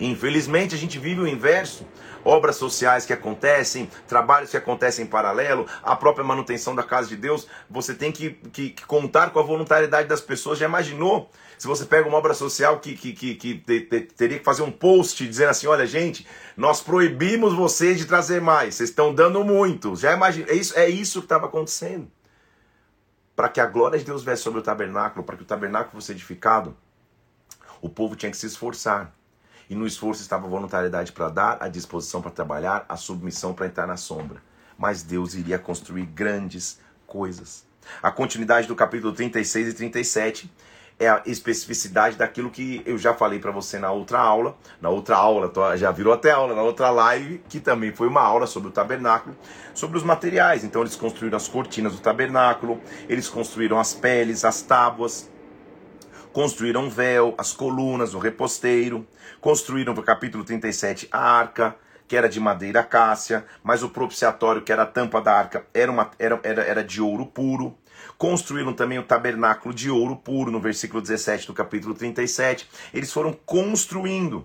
[0.00, 1.86] Infelizmente a gente vive o inverso.
[2.24, 7.16] Obras sociais que acontecem, trabalhos que acontecem em paralelo, a própria manutenção da casa de
[7.16, 10.58] Deus, você tem que, que, que contar com a voluntariedade das pessoas.
[10.58, 11.30] Já imaginou?
[11.60, 14.62] Se você pega uma obra social que, que, que, que te, te, teria que fazer
[14.62, 19.44] um post dizendo assim: olha, gente, nós proibimos vocês de trazer mais, vocês estão dando
[19.44, 19.94] muito.
[19.94, 22.10] Já imagina, é isso, é isso que estava acontecendo.
[23.36, 26.12] Para que a glória de Deus viesse sobre o tabernáculo, para que o tabernáculo fosse
[26.12, 26.74] edificado,
[27.82, 29.14] o povo tinha que se esforçar.
[29.68, 33.66] E no esforço estava a voluntariedade para dar, a disposição para trabalhar, a submissão para
[33.66, 34.42] entrar na sombra.
[34.78, 37.66] Mas Deus iria construir grandes coisas.
[38.02, 40.50] A continuidade do capítulo 36 e 37
[41.00, 45.16] é a especificidade daquilo que eu já falei para você na outra aula, na outra
[45.16, 48.72] aula, já virou até aula, na outra live, que também foi uma aula sobre o
[48.72, 49.34] tabernáculo,
[49.72, 50.62] sobre os materiais.
[50.62, 55.30] Então eles construíram as cortinas do tabernáculo, eles construíram as peles, as tábuas,
[56.34, 59.06] construíram o véu, as colunas, o reposteiro,
[59.40, 61.74] construíram no capítulo 37 a arca,
[62.10, 65.92] que era de madeira cássia, mas o propiciatório, que era a tampa da arca, era,
[65.92, 67.78] uma, era, era, era de ouro puro.
[68.18, 72.68] Construíram também o tabernáculo de ouro puro, no versículo 17 do capítulo 37.
[72.92, 74.44] Eles foram construindo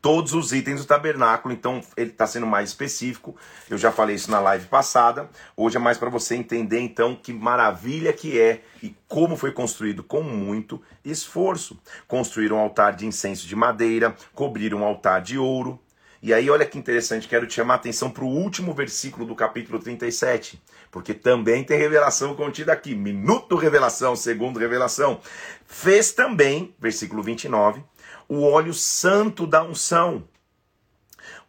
[0.00, 3.34] todos os itens do tabernáculo, então ele está sendo mais específico.
[3.68, 5.28] Eu já falei isso na live passada.
[5.56, 10.04] Hoje é mais para você entender então que maravilha que é e como foi construído
[10.04, 11.76] com muito esforço.
[12.06, 15.82] Construíram um altar de incenso de madeira, cobriram um altar de ouro.
[16.22, 19.34] E aí, olha que interessante, quero te chamar a atenção para o último versículo do
[19.34, 20.60] capítulo 37
[20.96, 22.94] porque também tem revelação contida aqui.
[22.94, 25.20] Minuto revelação, segundo revelação.
[25.66, 27.84] Fez também, versículo 29,
[28.26, 30.26] o óleo santo da unção,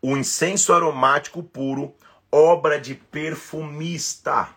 [0.01, 1.95] o incenso aromático puro,
[2.30, 4.49] obra de perfumista.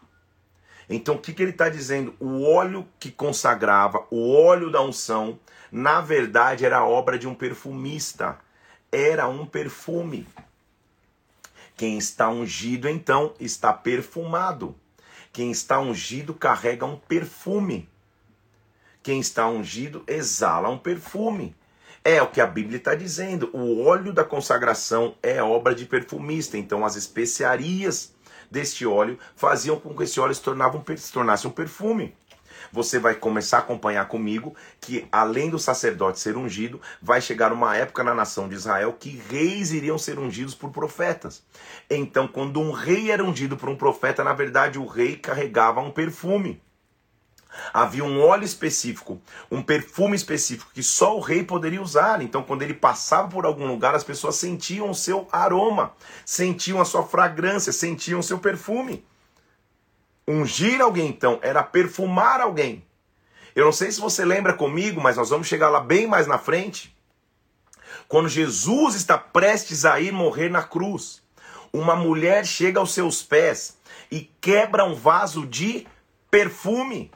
[0.88, 2.16] Então, o que, que ele está dizendo?
[2.18, 5.38] O óleo que consagrava, o óleo da unção,
[5.70, 8.40] na verdade era obra de um perfumista.
[8.92, 10.26] Era um perfume.
[11.76, 14.74] Quem está ungido, então, está perfumado.
[15.32, 17.88] Quem está ungido carrega um perfume.
[19.02, 21.54] Quem está ungido exala um perfume.
[22.04, 23.48] É o que a Bíblia está dizendo.
[23.52, 26.58] O óleo da consagração é obra de perfumista.
[26.58, 28.12] Então, as especiarias
[28.50, 32.14] deste óleo faziam com que esse óleo se, tornava um, se tornasse um perfume
[32.72, 37.76] você vai começar a acompanhar comigo que, além do sacerdote ser ungido, vai chegar uma
[37.76, 41.42] época na nação de Israel que reis iriam ser ungidos por profetas.
[41.88, 45.90] Então, quando um rei era ungido por um profeta, na verdade o rei carregava um
[45.90, 46.60] perfume.
[47.72, 52.22] Havia um óleo específico, um perfume específico que só o rei poderia usar.
[52.22, 55.92] Então, quando ele passava por algum lugar, as pessoas sentiam o seu aroma,
[56.24, 59.04] sentiam a sua fragrância, sentiam o seu perfume.
[60.30, 62.84] Ungir alguém, então, era perfumar alguém.
[63.54, 66.38] Eu não sei se você lembra comigo, mas nós vamos chegar lá bem mais na
[66.38, 66.96] frente.
[68.06, 71.20] Quando Jesus está prestes a ir morrer na cruz,
[71.72, 73.76] uma mulher chega aos seus pés
[74.10, 75.86] e quebra um vaso de
[76.30, 77.10] perfume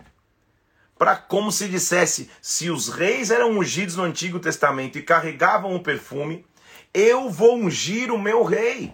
[0.99, 5.83] para como se dissesse, se os reis eram ungidos no Antigo Testamento e carregavam o
[5.83, 6.45] perfume,
[6.93, 8.93] eu vou ungir o meu rei.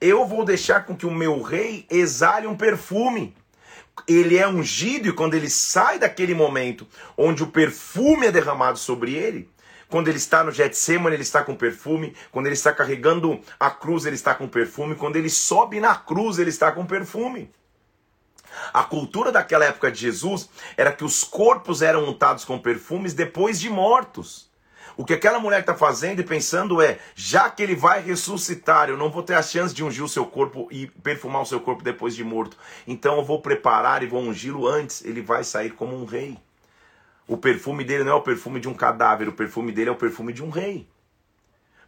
[0.00, 3.34] Eu vou deixar com que o meu rei exale um perfume.
[4.08, 9.14] Ele é ungido e quando ele sai daquele momento onde o perfume é derramado sobre
[9.14, 9.50] ele,
[9.92, 12.16] quando ele está no Getsemane, ele está com perfume.
[12.30, 14.94] Quando ele está carregando a cruz, ele está com perfume.
[14.94, 17.52] Quando ele sobe na cruz, ele está com perfume.
[18.72, 23.60] A cultura daquela época de Jesus era que os corpos eram untados com perfumes depois
[23.60, 24.50] de mortos.
[24.96, 28.96] O que aquela mulher está fazendo e pensando é: já que ele vai ressuscitar, eu
[28.96, 31.82] não vou ter a chance de ungir o seu corpo e perfumar o seu corpo
[31.82, 32.56] depois de morto.
[32.86, 35.04] Então eu vou preparar e vou ungí-lo antes.
[35.04, 36.36] Ele vai sair como um rei.
[37.26, 39.96] O perfume dele não é o perfume de um cadáver, o perfume dele é o
[39.96, 40.86] perfume de um rei.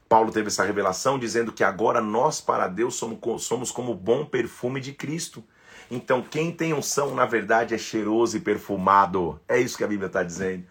[0.08, 4.24] Paulo teve essa revelação dizendo que agora nós para Deus somos, somos como o bom
[4.24, 5.42] perfume de Cristo.
[5.90, 9.40] Então, quem tem unção, na verdade, é cheiroso e perfumado.
[9.48, 10.64] É isso que a Bíblia está dizendo.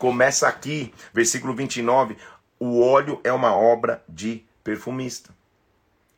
[0.00, 2.16] Começa aqui, versículo 29.
[2.58, 5.28] O óleo é uma obra de perfumista.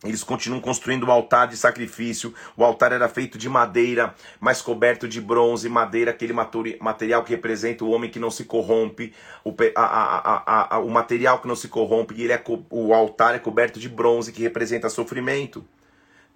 [0.05, 2.33] Eles continuam construindo o altar de sacrifício.
[2.57, 5.69] O altar era feito de madeira, mas coberto de bronze.
[5.69, 9.13] Madeira, aquele material que representa o homem que não se corrompe.
[9.45, 12.15] O, a, a, a, o material que não se corrompe.
[12.15, 15.65] E ele é, o altar é coberto de bronze, que representa sofrimento.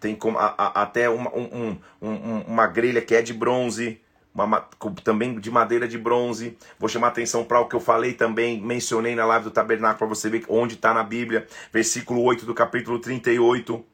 [0.01, 0.19] Tem
[0.75, 4.01] até uma, um, um, uma grelha que é de bronze,
[4.45, 4.69] uma,
[5.03, 6.57] também de madeira de bronze.
[6.79, 10.07] Vou chamar atenção para o que eu falei também, mencionei na live do tabernáculo para
[10.09, 13.85] você ver onde está na Bíblia, versículo 8 do capítulo 38.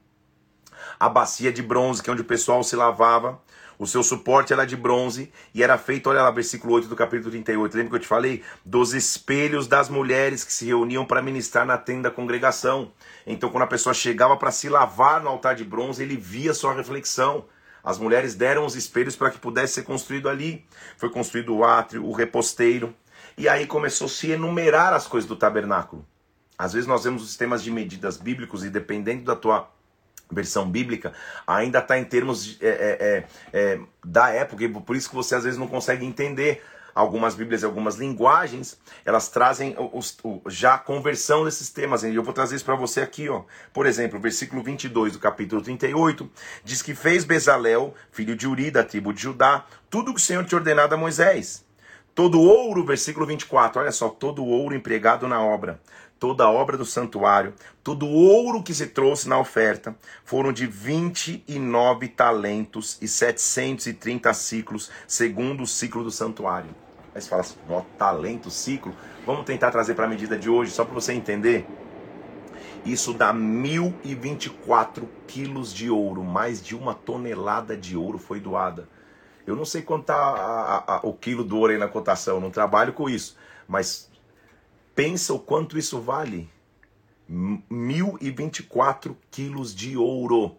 [0.98, 3.40] A bacia de bronze, que é onde o pessoal se lavava.
[3.78, 7.30] O seu suporte era de bronze e era feito, olha lá, versículo 8 do capítulo
[7.30, 7.76] 38.
[7.76, 8.42] Lembra que eu te falei?
[8.64, 12.92] Dos espelhos das mulheres que se reuniam para ministrar na tenda da congregação.
[13.26, 16.74] Então, quando a pessoa chegava para se lavar no altar de bronze, ele via sua
[16.74, 17.44] reflexão.
[17.82, 20.64] As mulheres deram os espelhos para que pudesse ser construído ali.
[20.96, 22.94] Foi construído o átrio, o reposteiro.
[23.36, 26.06] E aí começou a se enumerar as coisas do tabernáculo.
[26.56, 29.68] Às vezes nós vemos os sistemas de medidas bíblicos e dependendo da tua
[30.30, 31.12] versão bíblica,
[31.46, 35.34] ainda está em termos é, é, é, é, da época, e por isso que você
[35.34, 36.64] às vezes não consegue entender.
[36.94, 42.02] Algumas Bíblias e algumas linguagens, elas trazem os, o, já a conversão desses temas.
[42.02, 43.28] E eu vou trazer isso para você aqui.
[43.28, 43.42] Ó.
[43.72, 46.30] Por exemplo, versículo 22 do capítulo 38
[46.64, 50.24] diz que fez Bezalel, filho de Uri, da tribo de Judá, tudo o que o
[50.24, 51.64] Senhor tinha ordenado a Moisés.
[52.14, 55.80] Todo ouro, versículo 24, olha só, todo ouro empregado na obra,
[56.18, 62.08] toda a obra do santuário, todo ouro que se trouxe na oferta, foram de 29
[62.08, 66.81] talentos e 730 ciclos, segundo o ciclo do santuário.
[67.14, 68.94] Aí você fala assim, ó, talento, ciclo.
[69.26, 71.66] Vamos tentar trazer para a medida de hoje, só para você entender.
[72.84, 78.88] Isso dá 1.024 quilos de ouro, mais de uma tonelada de ouro foi doada.
[79.46, 83.08] Eu não sei quanto está o quilo do ouro aí na cotação, não trabalho com
[83.08, 83.36] isso,
[83.68, 84.10] mas
[84.94, 86.50] Pensa o quanto isso vale.
[87.28, 90.58] 1024 quilos de ouro.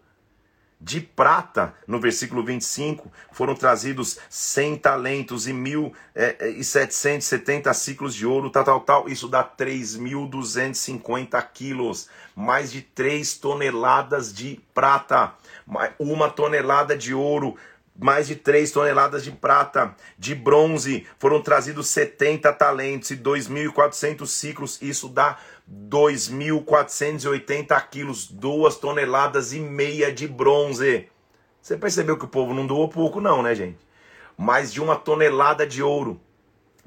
[0.84, 8.14] De prata, no versículo 25, foram trazidos 100 talentos e, mil, é, é, 770 ciclos
[8.14, 9.08] de ouro, tal, tal, tal.
[9.08, 15.32] Isso dá 3.250 quilos, mais de 3 toneladas de prata,
[15.98, 17.56] uma tonelada de ouro,
[17.98, 24.82] mais de 3 toneladas de prata, de bronze, foram trazidos 70 talentos e 2.400 ciclos,
[24.82, 25.38] isso dá
[25.70, 31.08] 2.480 quilos, 2 toneladas e meia de bronze.
[31.60, 33.78] Você percebeu que o povo não doou pouco não, né gente?
[34.36, 36.20] Mais de uma tonelada de ouro,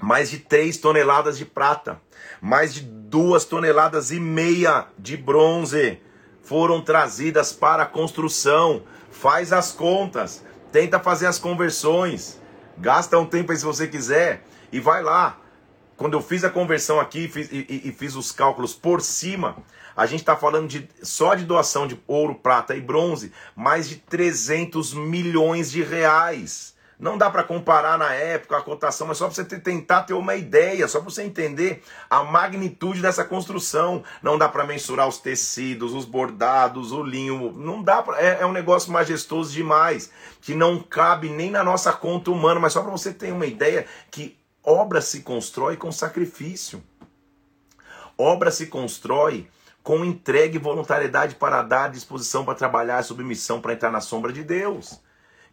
[0.01, 2.01] mais de 3 toneladas de prata,
[2.41, 5.99] mais de 2 toneladas e meia de bronze
[6.43, 8.83] foram trazidas para a construção.
[9.09, 12.39] Faz as contas tenta fazer as conversões,
[12.77, 15.39] gasta um tempo aí se você quiser e vai lá.
[15.97, 19.57] Quando eu fiz a conversão aqui fiz, e, e, fiz os cálculos por cima,
[19.95, 23.95] a gente está falando de só de doação de ouro, prata e bronze, mais de
[23.95, 29.33] 300 milhões de reais Não dá para comparar na época a cotação, mas só para
[29.33, 34.03] você tentar ter uma ideia, só para você entender a magnitude dessa construção.
[34.21, 37.53] Não dá para mensurar os tecidos, os bordados, o linho.
[37.53, 41.91] Não dá pra, é, é, um negócio majestoso demais, que não cabe nem na nossa
[41.91, 44.36] conta humana, mas só para você ter uma ideia que
[44.67, 46.83] obra se constrói com sacrifício.
[48.17, 49.47] Obra se constrói
[49.81, 54.43] com entrega e voluntariedade para dar disposição para trabalhar, submissão para entrar na sombra de
[54.43, 54.99] Deus.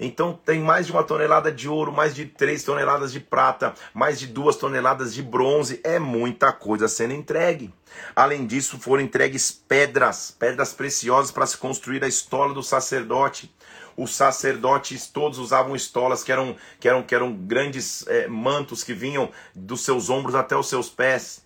[0.01, 4.19] Então tem mais de uma tonelada de ouro, mais de três toneladas de prata, mais
[4.19, 5.81] de duas toneladas de bronze.
[5.85, 7.73] É muita coisa sendo entregue.
[8.17, 13.54] Além disso, foram entregues pedras, pedras preciosas para se construir a estola do sacerdote.
[13.97, 18.93] Os sacerdotes todos usavam estolas que eram, que eram, que eram grandes é, mantos que
[18.93, 21.45] vinham dos seus ombros até os seus pés.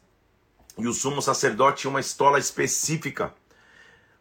[0.77, 3.35] E o sumo sacerdote tinha uma estola específica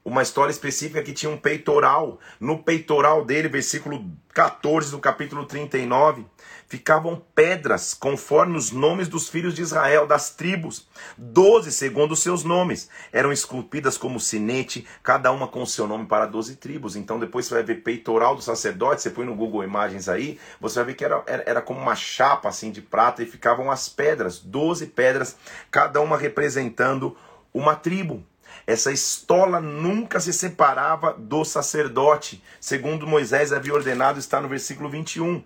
[0.08, 2.18] uma história específica que tinha um peitoral.
[2.40, 6.26] No peitoral dele, versículo 14 do capítulo 39,
[6.68, 12.44] ficavam pedras conforme os nomes dos filhos de Israel, das tribos, doze segundo os seus
[12.44, 12.90] nomes.
[13.12, 16.96] Eram esculpidas como sinete, cada uma com o seu nome para doze tribos.
[16.96, 20.76] Então depois você vai ver peitoral do sacerdote, você põe no Google Imagens aí, você
[20.76, 23.88] vai ver que era, era, era como uma chapa assim de prata e ficavam as
[23.88, 25.38] pedras, doze pedras,
[25.72, 27.16] cada uma representando
[27.54, 28.24] uma tribo.
[28.66, 35.42] Essa estola nunca se separava do sacerdote, segundo Moisés havia ordenado, está no versículo 21.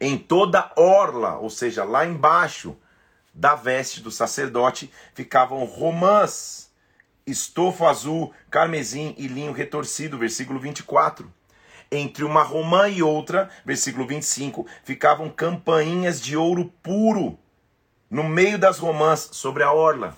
[0.00, 2.76] Em toda orla, ou seja, lá embaixo
[3.34, 6.70] da veste do sacerdote, ficavam romãs,
[7.26, 11.30] estofo azul, carmesim e linho retorcido, versículo 24.
[11.92, 17.38] Entre uma romã e outra, versículo 25, ficavam campainhas de ouro puro
[18.08, 20.16] no meio das romãs sobre a orla.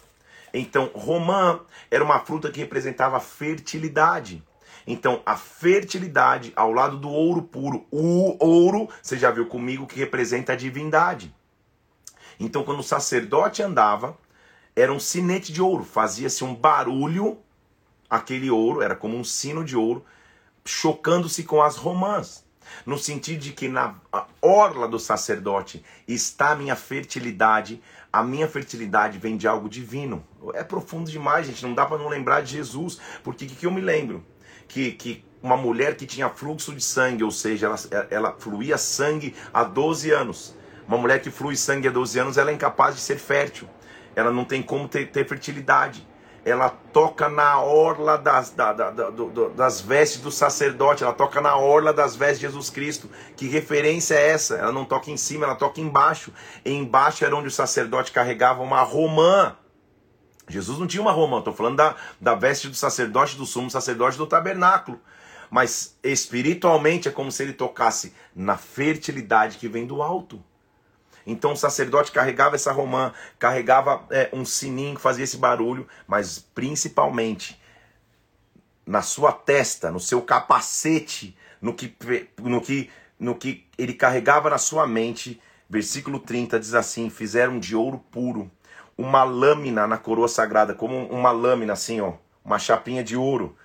[0.55, 4.43] Então, romã era uma fruta que representava fertilidade.
[4.87, 7.87] Então, a fertilidade ao lado do ouro puro.
[7.91, 11.35] O ouro, você já viu comigo, que representa a divindade.
[12.39, 14.17] Então, quando o sacerdote andava,
[14.75, 17.39] era um sinete de ouro, fazia-se um barulho,
[18.09, 20.05] aquele ouro, era como um sino de ouro,
[20.65, 22.45] chocando-se com as romãs.
[22.87, 23.95] No sentido de que na
[24.41, 30.25] orla do sacerdote está a minha fertilidade, a minha fertilidade vem de algo divino.
[30.55, 31.63] É profundo demais, gente.
[31.63, 33.01] Não dá para não lembrar de Jesus.
[33.23, 34.25] Porque o que, que, eu me lembro?
[34.73, 39.35] Que, que uma mulher que tinha fluxo de sangue, ou seja, ela, ela fluía sangue
[39.53, 40.57] há 12 anos.
[40.89, 43.69] Uma mulher que flui sangue há 12 anos, ela é incapaz de ser fértil.
[44.15, 46.07] Ela não tem como ter, ter fertilidade
[46.45, 51.41] ela toca na orla das, da, da, da, do, das vestes do sacerdote, ela toca
[51.41, 53.09] na orla das vestes de Jesus Cristo.
[53.37, 54.57] Que referência é essa?
[54.57, 56.33] Ela não toca em cima, ela toca embaixo.
[56.65, 59.57] E embaixo era onde o sacerdote carregava uma romã.
[60.53, 64.19] Jesus não tinha uma romã, estou falando da, da veste do sacerdote, do sumo sacerdote
[64.19, 65.01] do tabernáculo.
[65.51, 70.43] Mas espiritualmente é como se ele tocasse na fertilidade que vem do alto.
[71.27, 76.39] Então o sacerdote carregava essa romã, carregava é, um sininho que fazia esse barulho, mas
[76.39, 77.61] principalmente
[78.85, 81.95] na sua testa, no seu capacete, no que,
[82.39, 85.41] no que, no que ele carregava na sua mente.
[85.71, 88.51] Versículo 30 diz assim: Fizeram de ouro puro
[88.97, 93.57] uma lâmina na coroa sagrada, como uma lâmina assim, ó, uma chapinha de ouro,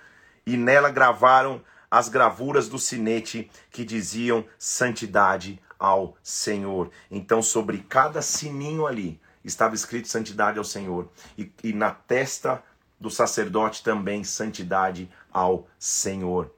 [0.46, 6.90] e nela gravaram as gravuras do sinete que diziam santidade ao Senhor.
[7.10, 11.08] Então, sobre cada sininho ali estava escrito santidade ao Senhor.
[11.36, 12.62] E, e na testa
[13.00, 16.52] do sacerdote também santidade ao Senhor.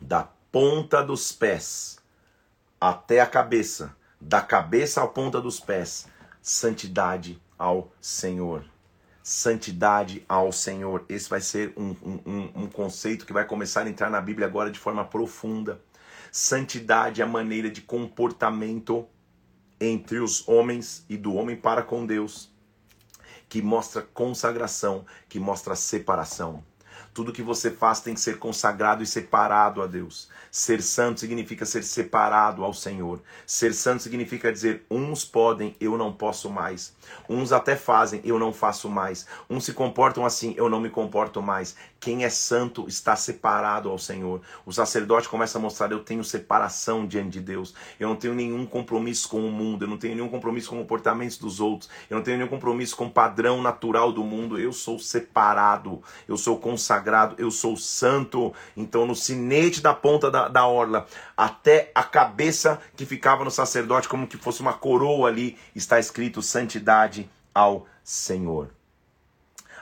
[0.00, 1.98] Da ponta dos pés
[2.80, 6.06] até a cabeça, da cabeça à ponta dos pés,
[6.46, 8.64] santidade ao Senhor.
[9.20, 11.04] Santidade ao Senhor.
[11.08, 11.90] Esse vai ser um,
[12.24, 15.82] um, um conceito que vai começar a entrar na Bíblia agora de forma profunda.
[16.30, 19.08] Santidade é a maneira de comportamento
[19.80, 22.48] entre os homens e do homem para com Deus,
[23.48, 26.62] que mostra consagração, que mostra separação.
[27.16, 30.28] Tudo que você faz tem que ser consagrado e separado a Deus.
[30.50, 33.22] Ser santo significa ser separado ao Senhor.
[33.46, 36.94] Ser santo significa dizer: uns podem, eu não posso mais.
[37.26, 39.26] Uns até fazem, eu não faço mais.
[39.48, 41.74] Uns se comportam assim, eu não me comporto mais.
[42.06, 44.40] Quem é santo está separado ao Senhor.
[44.64, 47.74] O sacerdote começa a mostrar: eu tenho separação diante de Deus.
[47.98, 49.84] Eu não tenho nenhum compromisso com o mundo.
[49.84, 51.90] Eu não tenho nenhum compromisso com comportamentos dos outros.
[52.08, 54.56] Eu não tenho nenhum compromisso com o padrão natural do mundo.
[54.56, 56.00] Eu sou separado.
[56.28, 58.54] Eu sou consagrado sagrado, eu sou santo.
[58.76, 64.08] Então, no sinete da ponta da, da orla, até a cabeça que ficava no sacerdote,
[64.08, 68.75] como que fosse uma coroa ali, está escrito santidade ao Senhor.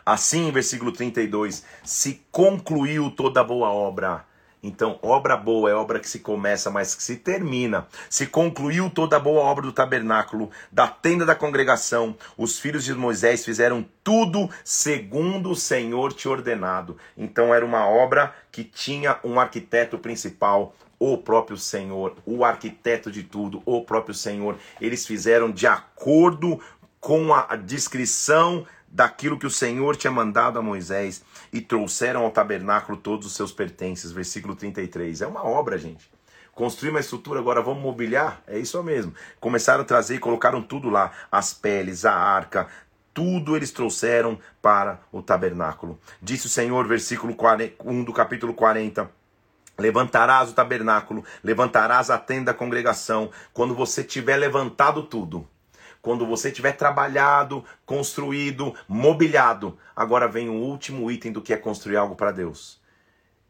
[0.04, 4.24] Assim, versículo 32, se concluiu toda boa obra.
[4.62, 7.86] Então, obra boa é obra que se começa, mas que se termina.
[8.08, 12.16] Se concluiu toda a boa obra do tabernáculo, da tenda da congregação.
[12.36, 16.96] Os filhos de Moisés fizeram tudo segundo o Senhor te ordenado.
[17.14, 23.22] Então, era uma obra que tinha um arquiteto principal, o próprio Senhor, o arquiteto de
[23.22, 24.56] tudo, o próprio Senhor.
[24.80, 26.58] Eles fizeram de acordo
[26.98, 32.96] com a descrição daquilo que o Senhor tinha mandado a Moisés e trouxeram ao tabernáculo
[32.96, 34.12] todos os seus pertences.
[34.12, 35.20] Versículo 33.
[35.20, 36.08] É uma obra, gente.
[36.52, 38.40] Construir uma estrutura, agora vamos mobiliar?
[38.46, 39.12] É isso mesmo.
[39.40, 42.68] Começaram a trazer e colocaram tudo lá: as peles, a arca,
[43.12, 45.98] tudo eles trouxeram para o tabernáculo.
[46.22, 47.36] Disse o Senhor, versículo
[47.84, 49.10] 1 do capítulo 40.
[49.76, 55.48] Levantarás o tabernáculo, levantarás a tenda da congregação, quando você tiver levantado tudo
[56.04, 61.96] quando você tiver trabalhado, construído, mobiliado, agora vem o último item do que é construir
[61.96, 62.78] algo para Deus.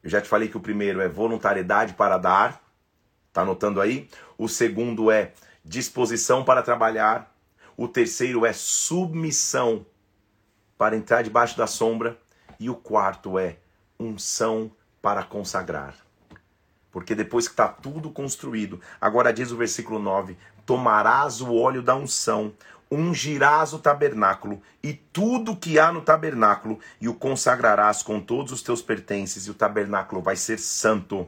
[0.00, 2.62] Eu já te falei que o primeiro é voluntariedade para dar,
[3.32, 4.08] tá anotando aí?
[4.38, 5.32] O segundo é
[5.64, 7.34] disposição para trabalhar.
[7.76, 9.84] O terceiro é submissão
[10.78, 12.16] para entrar debaixo da sombra.
[12.60, 13.56] E o quarto é
[13.98, 14.70] unção
[15.02, 15.96] para consagrar.
[16.92, 20.36] Porque depois que está tudo construído, agora diz o versículo 9:
[20.66, 22.52] tomarás o óleo da unção,
[22.90, 28.62] ungirás o tabernáculo e tudo que há no tabernáculo, e o consagrarás com todos os
[28.62, 31.26] teus pertences, e o tabernáculo vai ser santo.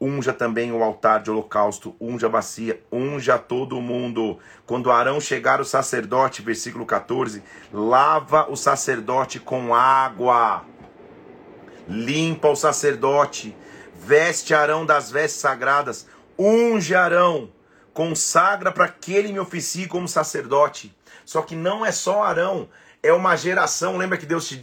[0.00, 4.38] Unja também o altar de holocausto, unja a bacia, unja todo mundo.
[4.66, 10.64] Quando Arão chegar o sacerdote, versículo 14, lava o sacerdote com água.
[11.88, 13.56] Limpa o sacerdote,
[13.94, 16.06] veste Arão das vestes sagradas,
[16.38, 17.50] unge Arão
[17.94, 20.94] consagra para que ele me oficie como sacerdote.
[21.24, 22.68] Só que não é só Arão,
[23.02, 23.96] é uma geração.
[23.96, 24.60] Lembra que Deus te,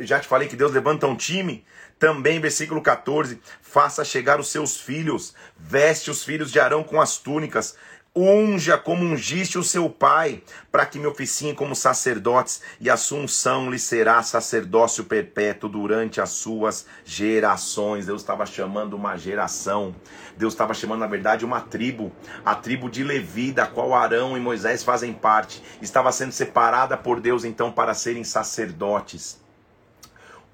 [0.00, 1.66] já te falei que Deus levanta um time?
[1.98, 7.18] Também, versículo 14: faça chegar os seus filhos, veste os filhos de Arão com as
[7.18, 7.76] túnicas,
[8.16, 10.42] unja como ungiste o seu pai,
[10.72, 16.18] para que me oficiem como sacerdotes, e a sua unção lhe será sacerdócio perpétuo durante
[16.18, 18.06] as suas gerações.
[18.06, 19.94] Deus estava chamando uma geração,
[20.36, 22.10] Deus estava chamando, na verdade, uma tribo,
[22.42, 27.20] a tribo de Levi, da qual Arão e Moisés fazem parte, estava sendo separada por
[27.20, 29.44] Deus então para serem sacerdotes.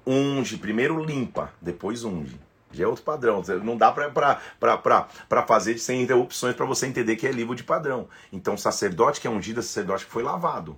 [0.05, 2.42] Unge, primeiro limpa, depois unge.
[2.73, 3.41] Já é outro padrão.
[3.63, 8.07] Não dá para fazer sem interrupções para você entender que é livro de padrão.
[8.31, 10.77] Então, sacerdote que é ungido é sacerdote que foi lavado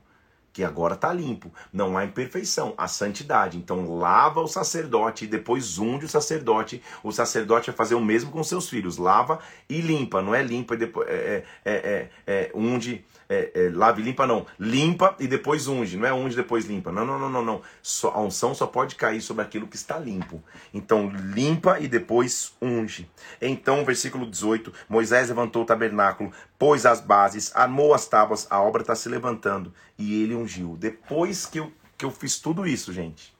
[0.56, 1.54] que agora está limpo.
[1.74, 3.58] Não há imperfeição, há santidade.
[3.58, 6.82] Então lava o sacerdote e depois unge o sacerdote.
[7.04, 8.96] O sacerdote vai fazer o mesmo com seus filhos.
[8.96, 10.22] Lava e limpa.
[10.22, 14.46] Não é limpa e depois é, é, é, é, unge é, é, lave limpa, não.
[14.60, 15.98] Limpa e depois unge.
[15.98, 16.92] Não é unge depois limpa.
[16.92, 17.62] Não, não, não, não, não.
[17.82, 20.44] Só, a unção só pode cair sobre aquilo que está limpo.
[20.74, 23.10] Então, limpa e depois unge.
[23.42, 28.82] Então, versículo 18: Moisés levantou o tabernáculo, pôs as bases, armou as tábuas, a obra
[28.82, 30.76] está se levantando e ele ungiu.
[30.78, 33.36] Depois que eu, que eu fiz tudo isso, gente.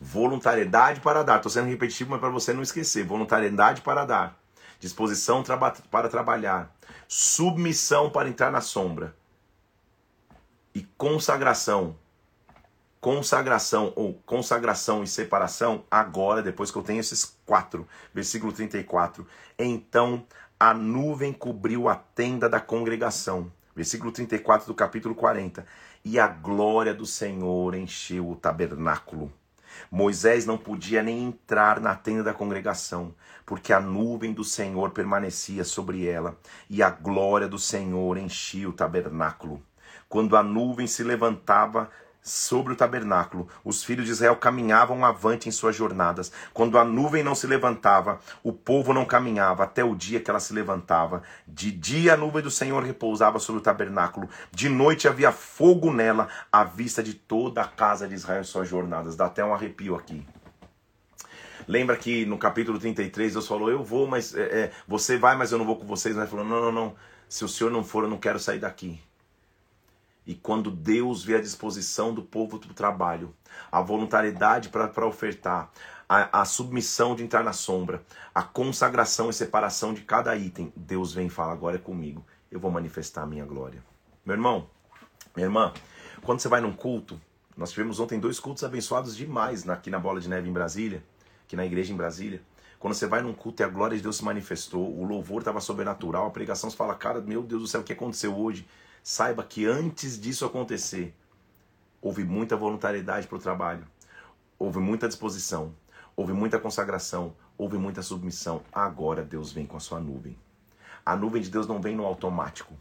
[0.00, 1.36] Voluntariedade para dar.
[1.36, 3.04] Estou sendo repetitivo, mas para você não esquecer.
[3.04, 4.39] Voluntariedade para dar.
[4.80, 5.44] Disposição
[5.90, 6.74] para trabalhar
[7.12, 9.16] submissão para entrar na sombra
[10.72, 11.96] e consagração.
[13.00, 19.26] Consagração ou consagração e separação, agora, depois que eu tenho esses quatro, versículo 34.
[19.58, 20.24] Então
[20.58, 23.50] a nuvem cobriu a tenda da congregação.
[23.74, 25.66] Versículo 34 do capítulo 40.
[26.04, 29.32] E a glória do Senhor encheu o tabernáculo.
[29.90, 33.14] Moisés não podia nem entrar na tenda da congregação,
[33.50, 36.38] porque a nuvem do Senhor permanecia sobre ela,
[36.68, 39.60] e a glória do Senhor enchia o tabernáculo.
[40.08, 41.90] Quando a nuvem se levantava
[42.22, 46.30] sobre o tabernáculo, os filhos de Israel caminhavam avante em suas jornadas.
[46.54, 50.38] Quando a nuvem não se levantava, o povo não caminhava até o dia que ela
[50.38, 51.24] se levantava.
[51.44, 56.28] De dia a nuvem do Senhor repousava sobre o tabernáculo, de noite havia fogo nela,
[56.52, 59.16] à vista de toda a casa de Israel em suas jornadas.
[59.16, 60.24] Dá até um arrepio aqui.
[61.70, 65.52] Lembra que no capítulo 33 Deus falou: Eu vou, mas é, é, você vai, mas
[65.52, 66.16] eu não vou com vocês.
[66.16, 66.96] Ele falou: Não, não, não.
[67.28, 69.00] Se o senhor não for, eu não quero sair daqui.
[70.26, 73.32] E quando Deus vê a disposição do povo para o trabalho,
[73.70, 75.70] a voluntariedade para ofertar,
[76.08, 78.02] a, a, submissão de entrar na sombra,
[78.34, 82.58] a consagração e separação de cada item, Deus vem e fala: agora é comigo, eu
[82.58, 83.80] vou manifestar a minha glória.
[84.26, 84.68] Meu irmão,
[85.36, 85.72] minha irmã,
[86.22, 87.20] quando você vai num culto,
[87.56, 91.04] nós tivemos ontem dois cultos abençoados demais aqui na Bola de Neve em Brasília,
[91.50, 92.40] aqui na igreja em Brasília.
[92.78, 95.60] Quando você vai num culto e a glória de Deus se manifestou, o louvor estava
[95.60, 98.66] sobrenatural, a pregação você fala, cara, meu Deus do céu, o que aconteceu hoje?
[99.02, 101.14] saiba que antes disso acontecer,
[102.02, 103.86] houve muita voluntariedade para o trabalho,
[104.58, 105.74] houve muita disposição,
[106.14, 108.62] houve muita consagração, houve muita submissão.
[108.70, 110.36] Agora Deus vem com a sua nuvem.
[111.04, 112.74] A nuvem de Deus não vem no automático.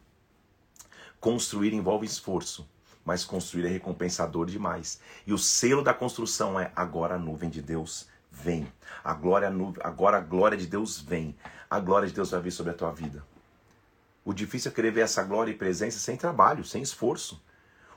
[1.21, 2.67] Construir envolve esforço,
[3.05, 4.99] mas construir é recompensador demais.
[5.25, 8.09] E o selo da construção é agora a nuvem de Deus
[8.43, 8.71] vem.
[9.03, 11.35] A glória agora a glória de Deus vem.
[11.69, 13.23] A glória de Deus vai vir sobre a tua vida.
[14.23, 17.41] O difícil é querer ver essa glória e presença sem trabalho, sem esforço.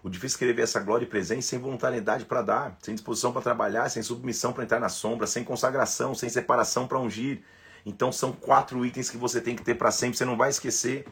[0.02, 3.32] O difícil é querer ver essa glória e presença sem voluntariedade para dar, sem disposição
[3.32, 7.42] para trabalhar, sem submissão para entrar na sombra, sem consagração, sem separação para ungir.
[7.84, 11.06] Então são quatro itens que você tem que ter para sempre, você não vai esquecer.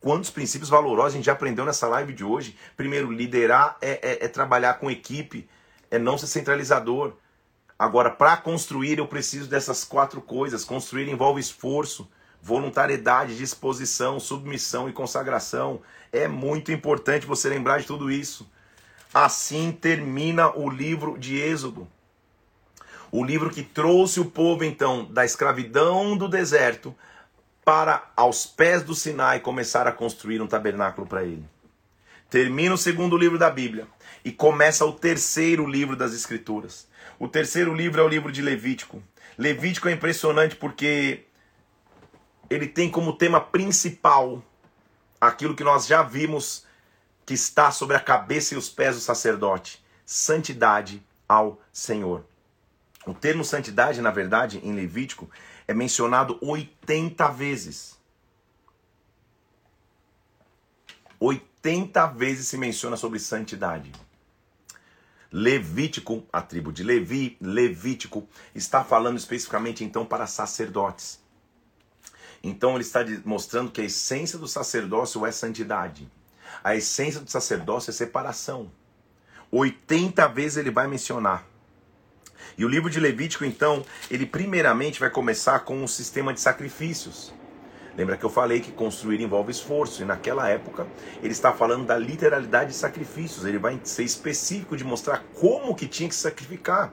[0.00, 2.56] Quantos princípios valorosos a gente já aprendeu nessa live de hoje?
[2.76, 5.48] Primeiro, liderar é, é, é trabalhar com equipe,
[5.90, 7.14] é não ser centralizador.
[7.78, 10.64] Agora, para construir, eu preciso dessas quatro coisas.
[10.64, 12.08] Construir envolve esforço,
[12.40, 15.82] voluntariedade, disposição, submissão e consagração.
[16.10, 18.48] É muito importante você lembrar de tudo isso.
[19.12, 21.86] Assim termina o livro de Êxodo.
[23.12, 26.94] O livro que trouxe o povo, então, da escravidão do deserto
[27.64, 31.44] para, aos pés do Sinai, começar a construir um tabernáculo para ele.
[32.30, 33.86] Termina o segundo livro da Bíblia
[34.24, 36.88] e começa o terceiro livro das Escrituras.
[37.18, 39.02] O terceiro livro é o livro de Levítico.
[39.38, 41.24] Levítico é impressionante porque
[42.48, 44.42] ele tem como tema principal
[45.20, 46.66] aquilo que nós já vimos
[47.24, 52.24] que está sobre a cabeça e os pés do sacerdote: santidade ao Senhor.
[53.06, 55.30] O termo santidade, na verdade, em Levítico,
[55.66, 57.96] é mencionado 80 vezes.
[61.18, 63.92] 80 vezes se menciona sobre santidade.
[65.32, 71.20] Levítico, a tribo de Levi, Levítico, está falando especificamente então para sacerdotes.
[72.42, 76.10] Então ele está mostrando que a essência do sacerdócio é santidade.
[76.62, 78.70] A essência do sacerdócio é separação.
[79.50, 81.46] 80 vezes ele vai mencionar.
[82.58, 87.32] E o livro de Levítico, então, ele primeiramente vai começar com um sistema de sacrifícios.
[87.96, 90.86] Lembra que eu falei que construir envolve esforço, e naquela época
[91.22, 95.86] ele está falando da literalidade de sacrifícios, ele vai ser específico de mostrar como que
[95.86, 96.92] tinha que sacrificar.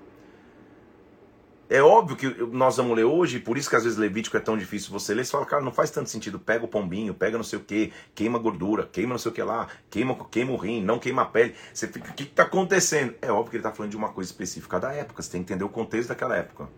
[1.69, 4.57] É óbvio que nós vamos ler hoje, por isso que às vezes Levítico é tão
[4.57, 5.25] difícil você ler.
[5.25, 6.37] Você fala, cara, não faz tanto sentido.
[6.37, 9.41] Pega o pombinho, pega não sei o que, queima gordura, queima não sei o que
[9.41, 11.55] lá, queima, queima o rim, não queima a pele.
[11.73, 13.15] Você fica, o que está acontecendo?
[13.21, 15.23] É óbvio que ele está falando de uma coisa específica da época.
[15.23, 16.69] Você tem que entender o contexto daquela época.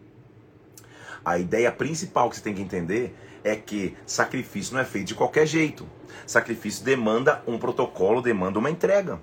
[1.26, 5.16] A ideia principal que você tem que entender é que sacrifício não é feito de
[5.16, 5.90] qualquer jeito.
[6.28, 9.20] Sacrifício demanda um protocolo, demanda uma entrega.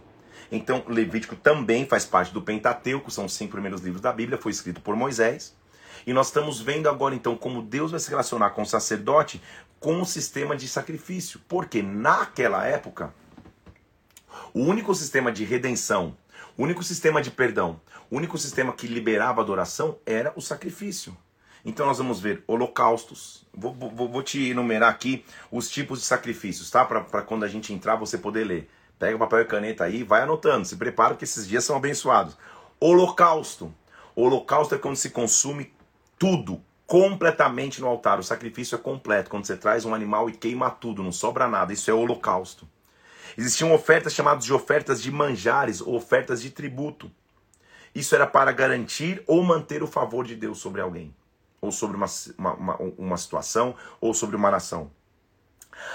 [0.51, 4.51] Então, Levítico também faz parte do Pentateuco, são os cinco primeiros livros da Bíblia, foi
[4.51, 5.57] escrito por Moisés.
[6.05, 9.41] E nós estamos vendo agora então como Deus vai se relacionar com o sacerdote
[9.79, 11.41] com o sistema de sacrifício.
[11.49, 13.15] Porque naquela época,
[14.53, 16.17] o único sistema de redenção,
[16.59, 17.81] o único sistema de perdão,
[18.11, 21.17] o único sistema que liberava adoração era o sacrifício.
[21.65, 23.47] Então nós vamos ver holocaustos.
[23.55, 26.85] Vou, vou, vou te enumerar aqui os tipos de sacrifícios, tá?
[26.85, 28.69] Para quando a gente entrar você poder ler.
[28.99, 30.67] Pega papel e caneta aí, vai anotando.
[30.67, 32.37] Se prepara que esses dias são abençoados.
[32.81, 33.73] Holocausto.
[34.15, 35.73] Holocausto é quando se consome
[36.19, 38.19] tudo completamente no altar.
[38.19, 39.31] O sacrifício é completo.
[39.31, 41.73] Quando você traz um animal e queima tudo, não sobra nada.
[41.73, 42.69] Isso é holocausto.
[43.39, 47.11] Existiam ofertas chamadas de ofertas de manjares ou ofertas de tributo.
[47.95, 51.15] Isso era para garantir ou manter o favor de Deus sobre alguém
[51.63, 52.07] ou sobre uma,
[52.37, 54.91] uma, uma situação, ou sobre uma nação.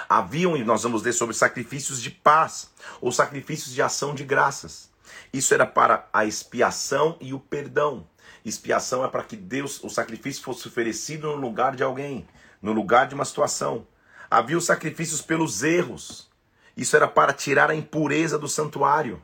[0.07, 4.89] Haviam, e nós vamos ler sobre sacrifícios de paz, ou sacrifícios de ação de graças.
[5.31, 8.07] Isso era para a expiação e o perdão.
[8.45, 12.25] Expiação é para que Deus, o sacrifício fosse oferecido no lugar de alguém,
[12.61, 13.85] no lugar de uma situação.
[14.31, 16.29] Havia os sacrifícios pelos erros.
[16.75, 19.21] Isso era para tirar a impureza do santuário.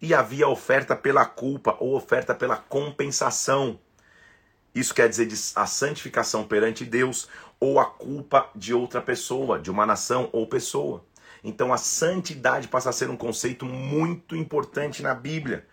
[0.00, 3.80] E havia a oferta pela culpa ou oferta pela compensação.
[4.76, 9.86] Isso quer dizer a santificação perante Deus ou a culpa de outra pessoa, de uma
[9.86, 11.02] nação ou pessoa.
[11.42, 15.66] Então a santidade passa a ser um conceito muito importante na Bíblia.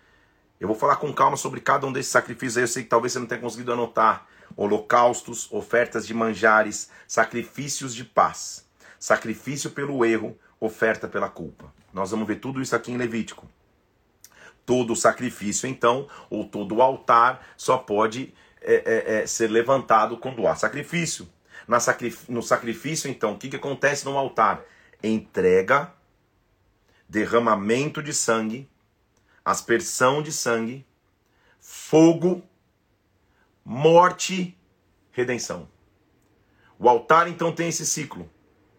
[0.58, 2.64] Eu vou falar com calma sobre cada um desses sacrifícios aí.
[2.64, 4.26] Eu sei que talvez você não tenha conseguido anotar.
[4.56, 8.66] Holocaustos, ofertas de manjares, sacrifícios de paz,
[8.98, 11.74] sacrifício pelo erro, oferta pela culpa.
[11.92, 13.50] Nós vamos ver tudo isso aqui em Levítico.
[14.66, 18.34] Todo sacrifício, então, ou todo altar, só pode
[18.64, 21.28] é, é, é, ser levantado quando há sacrifício.
[21.80, 24.62] Sacrif no sacrifício, então, o que, que acontece no altar?
[25.02, 25.94] Entrega,
[27.08, 28.70] derramamento de sangue,
[29.44, 30.86] aspersão de sangue,
[31.60, 32.42] fogo,
[33.64, 34.58] morte,
[35.12, 35.70] redenção.
[36.80, 38.30] O altar então tem esse ciclo.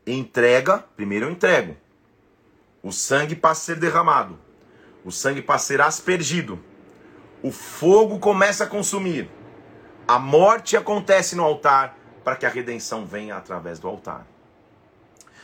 [0.06, 1.76] Entrega, primeiro eu entrego.
[2.82, 4.38] O sangue passa a ser derramado.
[5.04, 6.62] O sangue passa a ser aspergido.
[7.42, 9.30] O fogo começa a consumir
[10.06, 14.26] A morte acontece no altar para que a redenção venha através do altar.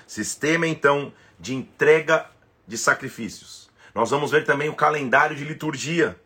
[0.06, 2.26] Sistema então de entrega
[2.66, 3.70] de sacrifícios.
[3.94, 6.20] Nós vamos ver também o calendário de liturgia.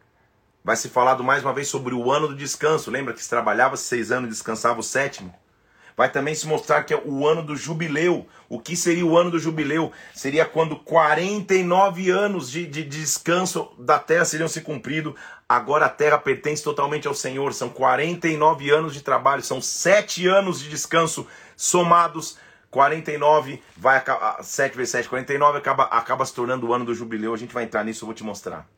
[0.64, 2.90] Vai se falar mais uma vez sobre o ano do descanso.
[2.90, 5.34] Lembra que se trabalhava seis anos e descansava o sétimo?
[5.96, 8.26] Vai também se mostrar que é o ano do jubileu.
[8.48, 9.92] O que seria o ano do jubileu?
[10.12, 15.14] Seria quando 49 anos de, de, de descanso da terra seriam se cumpridos.
[15.48, 17.54] Agora a terra pertence totalmente ao Senhor.
[17.54, 21.26] São 49 anos de trabalho, são sete anos de descanso
[21.56, 22.38] somados.
[22.70, 24.02] 49 vai
[24.42, 27.32] 7 vezes 7, 49 acaba, acaba se tornando o ano do jubileu.
[27.32, 28.68] A gente vai entrar nisso, eu vou te mostrar.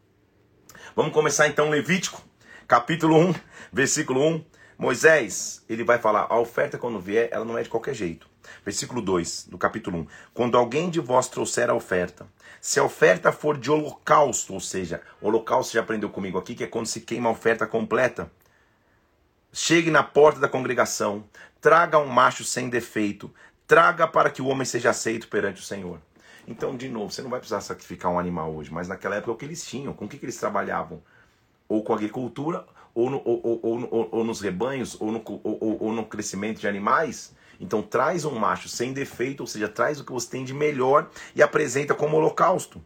[0.95, 2.21] Vamos começar então Levítico,
[2.69, 3.35] capítulo 1,
[3.73, 4.45] versículo 1.
[4.79, 8.29] Moisés, ele vai falar, a oferta quando vier, ela não é de qualquer jeito.
[8.65, 10.07] Versículo 2 do capítulo 1.
[10.35, 12.27] Quando alguém de vós trouxer a oferta,
[12.61, 16.67] se a oferta for de holocausto, ou seja, holocausto já aprendeu comigo aqui, que é
[16.67, 18.31] quando se queima a oferta completa,
[19.53, 21.25] chegue na porta da congregação,
[21.61, 23.33] traga um macho sem defeito,
[23.67, 26.01] traga para que o homem seja aceito perante o Senhor.
[26.47, 29.35] Então, de novo, você não vai precisar sacrificar um animal hoje, mas naquela época é
[29.35, 31.03] o que eles tinham, com o que, que eles trabalhavam?
[31.69, 32.65] Ou com agricultura,
[32.97, 37.35] ou, no, ou, ou, ou, nos rebanhos, ou no, ou, no crescimento de animais.
[37.61, 41.11] Então traz um macho sem defeito, ou seja, traz o que você tem de melhor
[41.35, 42.83] e apresenta como holocausto.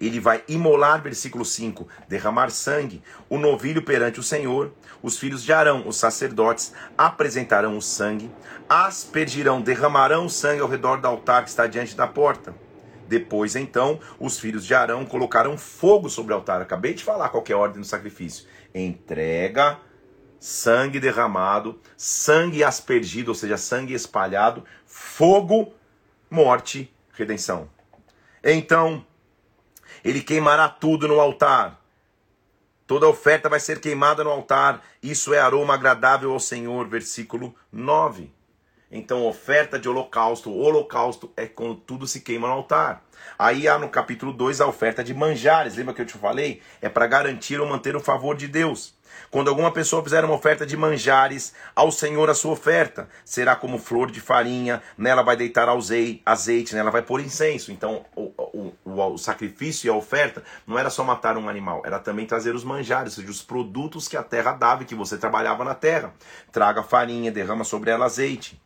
[0.00, 3.00] Ele vai imolar, versículo 5, derramar sangue,
[3.30, 4.72] o novilho perante o Senhor.
[5.00, 8.28] Os filhos de Arão, os sacerdotes, apresentarão o sangue,
[8.68, 12.52] aspergirão, derramarão o sangue ao redor do altar que está diante da porta.
[13.08, 16.60] Depois, então, os filhos de Arão colocaram fogo sobre o altar.
[16.60, 18.46] Acabei de falar qual é a ordem do sacrifício
[18.84, 19.78] entrega,
[20.38, 25.72] sangue derramado, sangue aspergido, ou seja, sangue espalhado, fogo,
[26.30, 27.68] morte, redenção.
[28.44, 29.04] Então,
[30.04, 31.80] ele queimará tudo no altar.
[32.86, 34.82] Toda oferta vai ser queimada no altar.
[35.02, 36.86] Isso é aroma agradável ao Senhor.
[36.86, 38.35] Versículo 9.
[38.96, 40.50] Então, oferta de holocausto.
[40.50, 43.02] Holocausto é quando tudo se queima no altar.
[43.38, 45.76] Aí há no capítulo 2 a oferta de manjares.
[45.76, 46.62] Lembra que eu te falei?
[46.80, 48.94] É para garantir ou manter o favor de Deus.
[49.30, 53.78] Quando alguma pessoa fizer uma oferta de manjares ao Senhor a sua oferta, será como
[53.78, 57.72] flor de farinha, nela vai deitar azeite, nela vai pôr incenso.
[57.72, 61.82] Então, o, o, o, o sacrifício e a oferta não era só matar um animal,
[61.84, 64.94] era também trazer os manjares, ou seja, os produtos que a terra dava e que
[64.94, 66.12] você trabalhava na terra.
[66.52, 68.60] Traga farinha, derrama sobre ela azeite.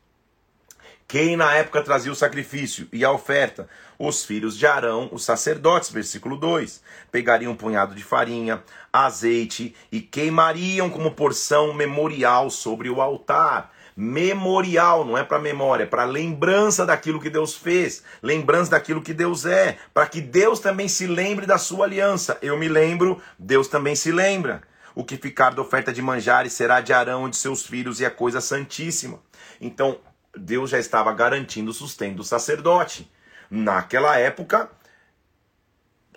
[1.11, 3.69] Quem na época trazia o sacrifício e a oferta?
[3.99, 6.81] Os filhos de Arão, os sacerdotes, versículo 2.
[7.11, 13.73] Pegariam um punhado de farinha, azeite e queimariam como porção memorial sobre o altar.
[13.97, 19.13] Memorial, não é para memória, é para lembrança daquilo que Deus fez, lembrança daquilo que
[19.13, 22.39] Deus é, para que Deus também se lembre da sua aliança.
[22.41, 24.63] Eu me lembro, Deus também se lembra.
[24.95, 28.05] O que ficar da oferta de manjares será de Arão e de seus filhos e
[28.05, 29.19] é coisa santíssima.
[29.61, 29.99] Então,
[30.41, 33.11] Deus já estava garantindo o sustento do sacerdote.
[33.51, 34.70] Naquela época,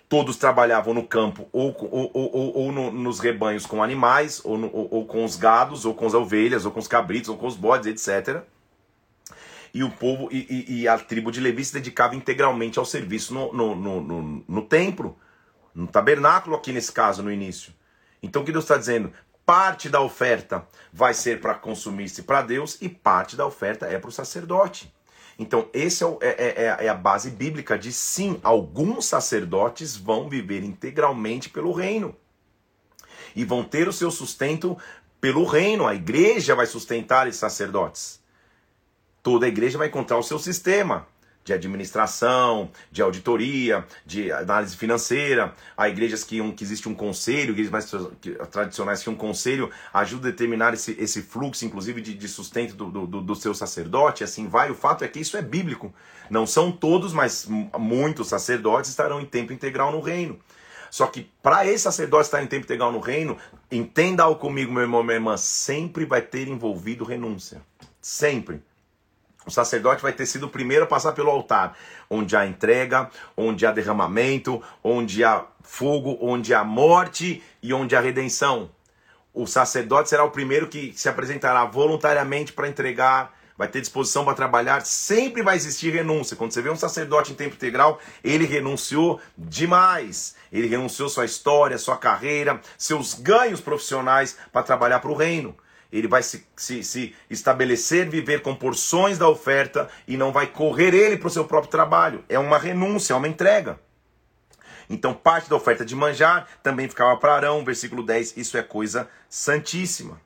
[0.08, 4.70] todos trabalhavam no campo ou, ou, ou, ou no, nos rebanhos com animais, ou, no,
[4.72, 7.56] ou, com os gados, ou com as ovelhas, ou com os cabritos, ou com os
[7.56, 8.42] bodes, etc.
[9.72, 13.52] E o povo e, e, a tribo de Levi se dedicava integralmente ao serviço no,
[13.52, 15.18] no, no, no, no templo,
[15.74, 17.72] no tabernáculo, aqui nesse caso, no início.
[18.22, 19.12] Então o que Deus está dizendo?
[19.46, 24.08] Parte da oferta vai ser para consumir-se para Deus e parte da oferta é para
[24.08, 24.92] o sacerdote.
[25.38, 30.62] Então, esse é, é, é, é, a base bíblica de sim, alguns sacerdotes vão viver
[30.62, 32.16] integralmente pelo reino.
[33.34, 34.78] E vão ter o seu sustento
[35.20, 35.86] pelo reino.
[35.86, 38.22] A igreja vai sustentar esses sacerdotes.
[39.22, 41.06] Toda a igreja vai encontrar o seu sistema
[41.44, 45.54] de administração, de auditoria, de análise financeira.
[45.76, 47.92] Há igrejas que, um, que existe um conselho, igrejas mais
[48.50, 53.06] tradicionais que um conselho ajuda a determinar esse, esse fluxo, inclusive, de, de sustento do,
[53.06, 54.24] do, do, seu sacerdote.
[54.24, 54.70] Assim vai.
[54.70, 55.94] O fato é que isso é bíblico.
[56.30, 57.46] Não são todos, mas
[57.78, 60.38] muitos sacerdotes estarão em tempo integral no reino.
[60.90, 63.36] Só que para esse sacerdote estar em tempo integral no reino,
[63.70, 67.60] entenda algo comigo, meu irmão, minha irmã, sempre vai ter envolvido renúncia.
[68.00, 68.62] Sempre.
[69.46, 71.76] O sacerdote vai ter sido o primeiro a passar pelo altar,
[72.08, 78.00] onde há entrega, onde há derramamento, onde há fogo, onde há morte e onde há
[78.00, 78.70] redenção.
[79.34, 84.34] O sacerdote será o primeiro que se apresentará voluntariamente para entregar, vai ter disposição para
[84.34, 86.36] trabalhar, sempre vai existir renúncia.
[86.36, 90.36] Quando você vê um sacerdote em tempo integral, ele renunciou demais.
[90.52, 95.54] Ele renunciou sua história, sua carreira, seus ganhos profissionais para trabalhar para o reino
[95.98, 100.92] ele vai se, se, se, estabelecer, viver com porções da oferta e não vai correr
[100.92, 102.24] ele para o seu próprio trabalho.
[102.28, 103.78] É uma renúncia, é uma entrega.
[104.90, 109.08] Então, parte da oferta de manjar também ficava para Arão, versículo 10, isso é coisa
[109.28, 110.20] santíssima.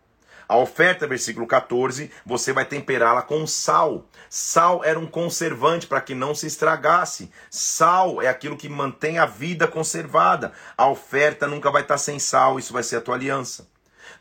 [0.48, 4.08] A oferta, versículo 14, você vai temperá-la com sal.
[4.30, 7.30] Sal era um conservante para que não se estragasse.
[7.50, 10.54] Sal é aquilo que mantém a vida conservada.
[10.76, 13.68] A oferta nunca vai estar sem sal, isso vai ser a tua aliança.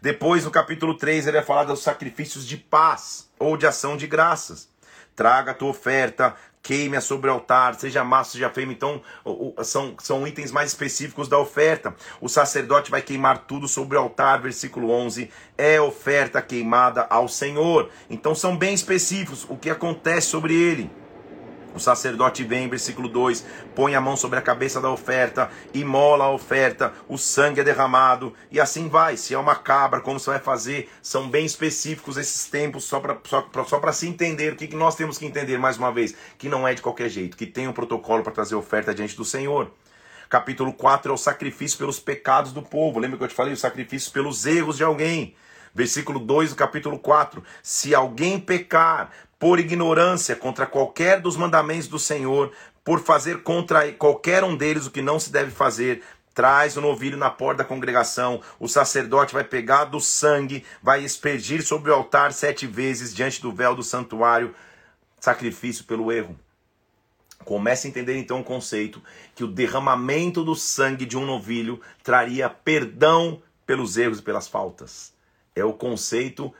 [0.01, 4.07] Depois, no capítulo 3, ele vai falar dos sacrifícios de paz ou de ação de
[4.07, 4.69] graças.
[5.15, 8.73] Traga a tua oferta, queime-a sobre o altar, seja massa, seja fêmea.
[8.73, 9.01] Então,
[9.63, 11.95] são, são itens mais específicos da oferta.
[12.21, 15.31] O sacerdote vai queimar tudo sobre o altar, versículo 11.
[15.57, 17.89] É oferta queimada ao Senhor.
[18.09, 20.91] Então, são bem específicos o que acontece sobre ele.
[21.77, 26.31] O sacerdote vem, versículo 2, põe a mão sobre a cabeça da oferta, imola a
[26.31, 29.15] oferta, o sangue é derramado, e assim vai.
[29.15, 30.89] Se é uma cabra, como você vai fazer?
[31.03, 34.53] São bem específicos esses tempos, só para só, só se entender.
[34.53, 36.15] O que, que nós temos que entender, mais uma vez?
[36.35, 39.23] Que não é de qualquer jeito, que tem um protocolo para trazer oferta diante do
[39.23, 39.71] Senhor.
[40.27, 42.99] Capítulo 4 é o sacrifício pelos pecados do povo.
[42.99, 43.53] Lembra que eu te falei?
[43.53, 45.35] O sacrifício pelos erros de alguém.
[45.77, 51.99] Versículo 2 do capítulo 4: Se alguém pecar por ignorância contra qualquer dos mandamentos do
[51.99, 52.51] Senhor,
[52.83, 56.01] por fazer contra qualquer um deles o que não se deve fazer,
[56.33, 61.63] traz o novilho na porta da congregação, o sacerdote vai pegar do sangue, vai espergir
[61.63, 64.53] sobre o altar sete vezes diante do véu do santuário,
[65.19, 66.37] sacrifício pelo erro.
[67.43, 69.01] Comece a entender então o conceito
[69.33, 75.13] que o derramamento do sangue de um novilho traria perdão pelos erros e pelas faltas.
[75.55, 76.53] É o conceito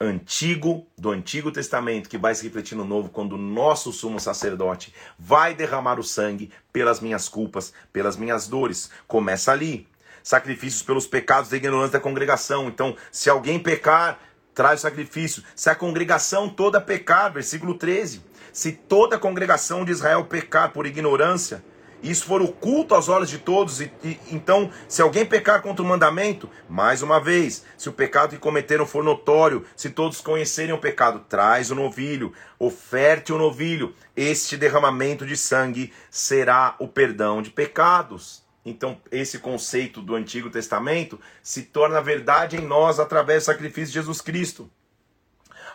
[0.00, 4.94] antigo, do Antigo Testamento, que vai se refletir no Novo, quando o nosso sumo sacerdote
[5.18, 8.90] vai derramar o sangue pelas minhas culpas, pelas minhas dores.
[9.06, 9.86] Começa ali.
[10.22, 12.68] Sacrifícios pelos pecados da ignorância da congregação.
[12.68, 14.18] Então, se alguém pecar,
[14.54, 15.42] traz o sacrifício.
[15.54, 18.22] Se a congregação toda pecar, versículo 13.
[18.52, 21.62] Se toda a congregação de Israel pecar por ignorância,
[22.02, 25.86] isso for oculto aos olhos de todos, e, e, então, se alguém pecar contra o
[25.86, 30.78] mandamento, mais uma vez, se o pecado que cometeram for notório, se todos conhecerem o
[30.78, 37.50] pecado, traz o novilho, oferte o novilho, este derramamento de sangue será o perdão de
[37.50, 38.42] pecados.
[38.64, 43.94] Então, esse conceito do Antigo Testamento se torna verdade em nós através do sacrifício de
[43.94, 44.70] Jesus Cristo.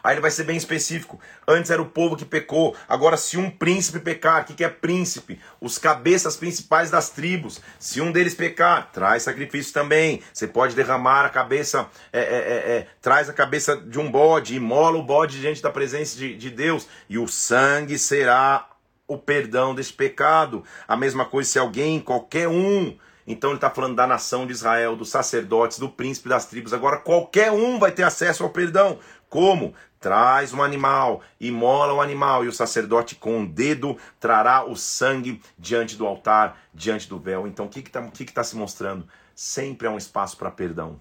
[0.05, 1.19] Aí ele vai ser bem específico.
[1.47, 2.75] Antes era o povo que pecou.
[2.87, 5.41] Agora, se um príncipe pecar, o que, que é príncipe?
[5.59, 7.59] Os cabeças principais das tribos.
[7.79, 10.21] Se um deles pecar, traz sacrifício também.
[10.31, 14.55] Você pode derramar a cabeça, é, é, é, é traz a cabeça de um bode,
[14.55, 16.87] imola o bode diante da presença de, de Deus.
[17.09, 18.69] E o sangue será
[19.07, 20.63] o perdão desse pecado.
[20.87, 22.95] A mesma coisa se alguém, qualquer um,
[23.27, 26.73] então ele está falando da nação de Israel, dos sacerdotes, do príncipe das tribos.
[26.73, 28.99] Agora qualquer um vai ter acesso ao perdão.
[29.29, 29.73] Como?
[29.99, 35.41] Traz um animal, imola o animal, e o sacerdote com um dedo trará o sangue
[35.57, 37.47] diante do altar, diante do véu.
[37.47, 39.07] Então o que está que que tá se mostrando?
[39.33, 40.99] Sempre há um espaço para perdão.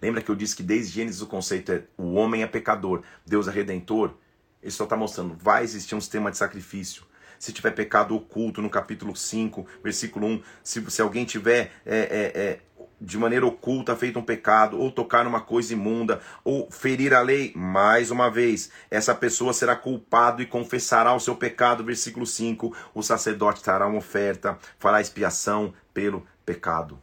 [0.00, 3.48] Lembra que eu disse que desde Gênesis o conceito é o homem é pecador, Deus
[3.48, 4.14] é redentor?
[4.62, 7.08] Ele só está mostrando, vai existir um sistema de sacrifício
[7.38, 12.32] se tiver pecado oculto, no capítulo 5, versículo 1, se, se alguém tiver é, é,
[12.34, 12.60] é,
[13.00, 17.52] de maneira oculta feito um pecado, ou tocar numa coisa imunda, ou ferir a lei,
[17.54, 21.84] mais uma vez, essa pessoa será culpado e confessará o seu pecado.
[21.84, 27.00] Versículo 5: o sacerdote trará uma oferta, fará expiação pelo pecado.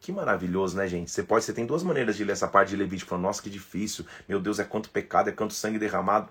[0.00, 1.10] Que maravilhoso, né, gente?
[1.10, 3.50] Você pode, você tem duas maneiras de ler essa parte de Levítico, falando, nossa, que
[3.50, 6.28] difícil, meu Deus, é quanto pecado, é quanto sangue derramado.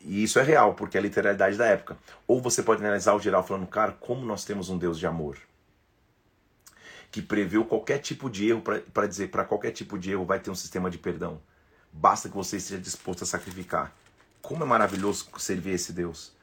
[0.00, 1.96] E isso é real, porque é a literalidade da época.
[2.26, 5.38] Ou você pode analisar o geral falando, cara, como nós temos um Deus de amor
[7.16, 8.62] que preveu qualquer tipo de erro
[8.92, 11.40] para dizer para qualquer tipo de erro vai ter um sistema de perdão.
[11.90, 13.90] Basta que você esteja disposto a sacrificar.
[14.42, 16.36] Como é maravilhoso servir esse Deus.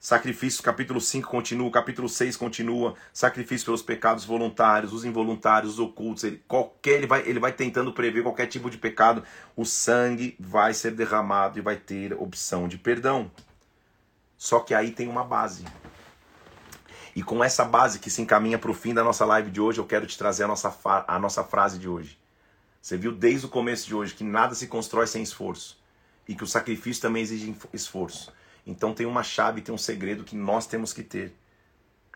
[0.00, 6.24] Sacrifício, capítulo 5 continua, capítulo 6 continua, sacrifício pelos pecados voluntários, os involuntários, os ocultos,
[6.24, 9.22] ele, qualquer, ele, vai, ele vai tentando prever qualquer tipo de pecado,
[9.54, 13.30] o sangue vai ser derramado e vai ter opção de perdão.
[14.38, 15.62] Só que aí tem uma base.
[17.14, 19.78] E com essa base que se encaminha para o fim da nossa live de hoje,
[19.78, 22.18] eu quero te trazer a nossa, a nossa frase de hoje.
[22.82, 25.80] Você viu desde o começo de hoje que nada se constrói sem esforço
[26.28, 28.32] e que o sacrifício também exige esforço.
[28.66, 31.32] Então tem uma chave, tem um segredo que nós temos que ter.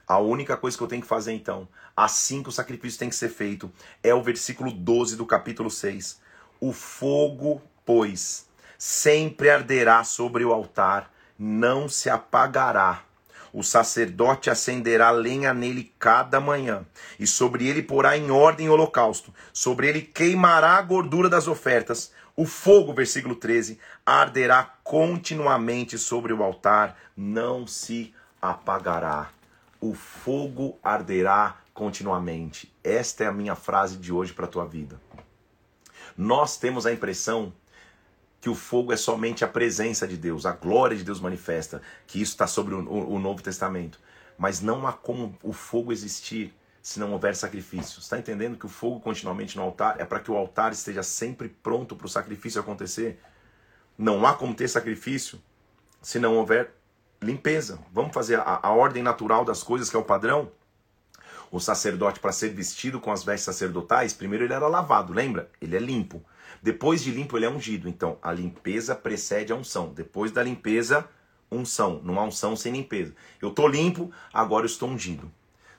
[0.07, 3.17] A única coisa que eu tenho que fazer então, assim que o sacrifício tem que
[3.17, 3.71] ser feito,
[4.03, 6.21] é o versículo 12 do capítulo 6.
[6.61, 13.08] O fogo, pois, sempre arderá sobre o altar, não se apagará
[13.53, 16.85] o sacerdote acenderá lenha nele cada manhã,
[17.19, 22.13] e sobre ele porá em ordem o holocausto, sobre ele queimará a gordura das ofertas.
[22.37, 29.31] O fogo, versículo 13, arderá continuamente sobre o altar, não se apagará.
[29.81, 32.73] O fogo arderá continuamente.
[32.83, 35.01] Esta é a minha frase de hoje para a tua vida.
[36.17, 37.53] Nós temos a impressão
[38.41, 42.21] que o fogo é somente a presença de Deus, a glória de Deus manifesta, que
[42.21, 43.99] isso está sobre o, o, o, Novo Testamento.
[44.37, 47.99] Mas não há como o fogo existir se não houver sacrifício.
[47.99, 51.49] Está entendendo que o fogo continuamente no altar é para que o altar esteja sempre
[51.49, 53.21] pronto para o sacrifício acontecer?
[53.97, 55.41] Não há como ter sacrifício
[56.01, 56.73] se não houver
[57.21, 57.81] limpeza.
[57.93, 60.53] Vamos fazer a, a ordem natural das coisas, que é o padrão?
[61.51, 65.51] O sacerdote, para ser vestido com as vestes sacerdotais, primeiro ele era lavado, lembra?
[65.61, 66.23] Ele é limpo.
[66.63, 67.89] Depois de limpo, ele é ungido.
[67.89, 69.93] Então, a limpeza precede a unção.
[69.93, 71.09] Depois da limpeza,
[71.51, 72.01] unção.
[72.03, 73.15] Não há unção sem limpeza.
[73.41, 75.31] Eu estou limpo, agora eu estou ungido.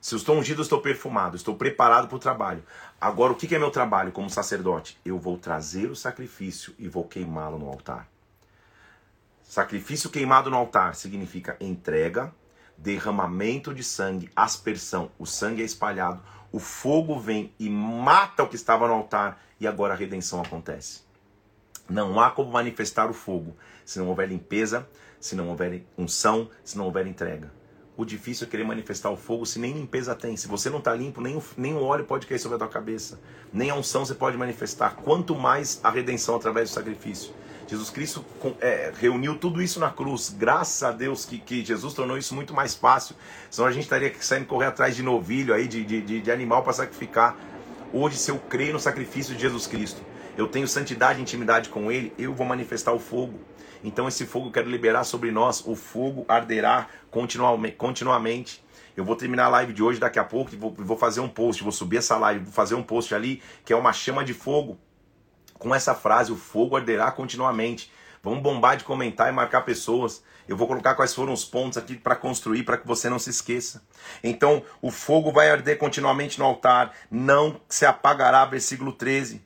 [0.02, 2.64] Se eu estou ungido, eu estou perfumado, estou preparado para o trabalho.
[3.02, 4.98] Agora, o que é meu trabalho como sacerdote?
[5.04, 8.08] Eu vou trazer o sacrifício e vou queimá-lo no altar.
[9.44, 12.34] Sacrifício queimado no altar significa entrega,
[12.78, 15.12] derramamento de sangue, aspersão.
[15.20, 16.22] O sangue é espalhado,
[16.52, 21.02] o fogo vem e mata o que estava no altar e agora a redenção acontece.
[21.88, 24.88] Não há como manifestar o fogo se não houver limpeza,
[25.20, 27.52] se não houver unção, se não houver entrega.
[27.98, 30.38] O difícil é querer manifestar o fogo se nem limpeza tem.
[30.38, 32.70] Se você não está limpo, nem o, nem o óleo pode cair sobre a tua
[32.70, 33.20] cabeça.
[33.52, 34.96] Nem a unção você pode manifestar.
[34.96, 37.34] Quanto mais a redenção através do sacrifício.
[37.70, 38.26] Jesus Cristo
[38.60, 40.36] é, reuniu tudo isso na cruz.
[40.36, 43.16] Graças a Deus que, que Jesus tornou isso muito mais fácil.
[43.52, 46.74] Senão a gente estaria saindo correr atrás de novilho aí, de, de, de animal para
[46.74, 47.38] sacrificar.
[47.94, 50.02] Hoje, se eu creio no sacrifício de Jesus Cristo,
[50.36, 53.40] eu tenho santidade e intimidade com Ele, eu vou manifestar o fogo.
[53.84, 55.64] Então, esse fogo eu quero liberar sobre nós.
[55.64, 56.88] O fogo arderá
[57.78, 58.64] continuamente.
[58.98, 61.30] Eu vou terminar a live de hoje daqui a pouco e vou, vou fazer um
[61.30, 61.62] post.
[61.62, 64.76] Vou subir essa live, vou fazer um post ali que é uma chama de fogo
[65.60, 67.92] com essa frase: o fogo arderá continuamente.
[68.24, 70.24] Vamos bombar de comentar e marcar pessoas.
[70.48, 73.30] Eu vou colocar quais foram os pontos aqui para construir, para que você não se
[73.30, 73.84] esqueça.
[74.24, 78.44] Então, o fogo vai arder continuamente no altar, não se apagará.
[78.46, 79.36] Versículo 13.
[79.36, 79.42] O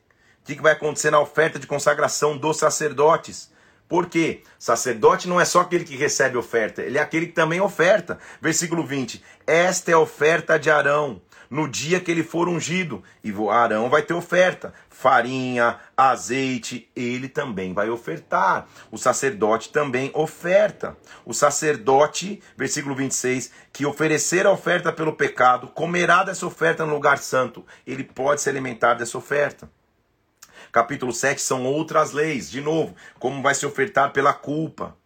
[0.46, 3.52] que, que vai acontecer na oferta de consagração dos sacerdotes?
[3.88, 4.42] Por quê?
[4.58, 8.18] Sacerdote não é só aquele que recebe oferta, ele é aquele que também oferta.
[8.40, 13.02] Versículo 20: Esta é a oferta de Arão no dia que ele for ungido.
[13.22, 18.66] E Arão vai ter oferta: farinha, azeite, ele também vai ofertar.
[18.90, 20.96] O sacerdote também oferta.
[21.24, 27.18] O sacerdote, versículo 26, que oferecer a oferta pelo pecado, comerá dessa oferta no lugar
[27.18, 27.64] santo.
[27.86, 29.70] Ele pode se alimentar dessa oferta.
[30.72, 34.96] Capítulo 7 são outras leis, de novo, como vai se ofertar pela culpa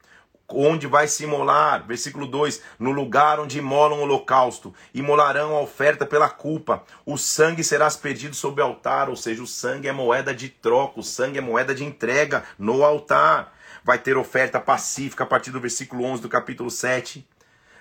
[0.48, 6.06] onde vai se imolar, versículo 2: no lugar onde imolam o holocausto, imolarão a oferta
[6.06, 10.34] pela culpa, o sangue será aspergido sobre o altar, ou seja, o sangue é moeda
[10.34, 13.54] de troca, o sangue é moeda de entrega no altar.
[13.84, 17.26] Vai ter oferta pacífica a partir do versículo 11 do capítulo 7.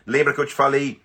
[0.06, 1.02] Lembra que eu te falei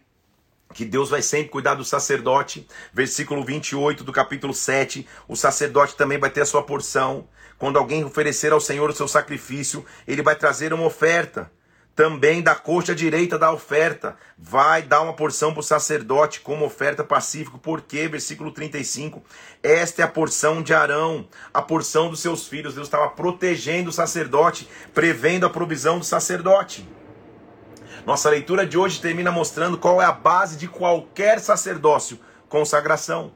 [0.73, 2.67] que Deus vai sempre cuidar do sacerdote.
[2.93, 7.29] Versículo 28 do capítulo 7, o sacerdote também vai ter a sua porção.
[7.59, 11.51] Quando alguém oferecer ao Senhor o seu sacrifício, ele vai trazer uma oferta.
[11.95, 17.05] Também da coxa direita da oferta, vai dar uma porção para o sacerdote como oferta
[17.05, 17.59] pacífica.
[17.59, 19.23] Porque, versículo 35,
[19.63, 22.75] esta é a porção de Arão, a porção dos seus filhos.
[22.75, 26.89] Deus estava protegendo o sacerdote, prevendo a provisão do sacerdote.
[28.05, 33.27] Nossa leitura de hoje termina mostrando qual é a base de qualquer sacerdócio: consagração.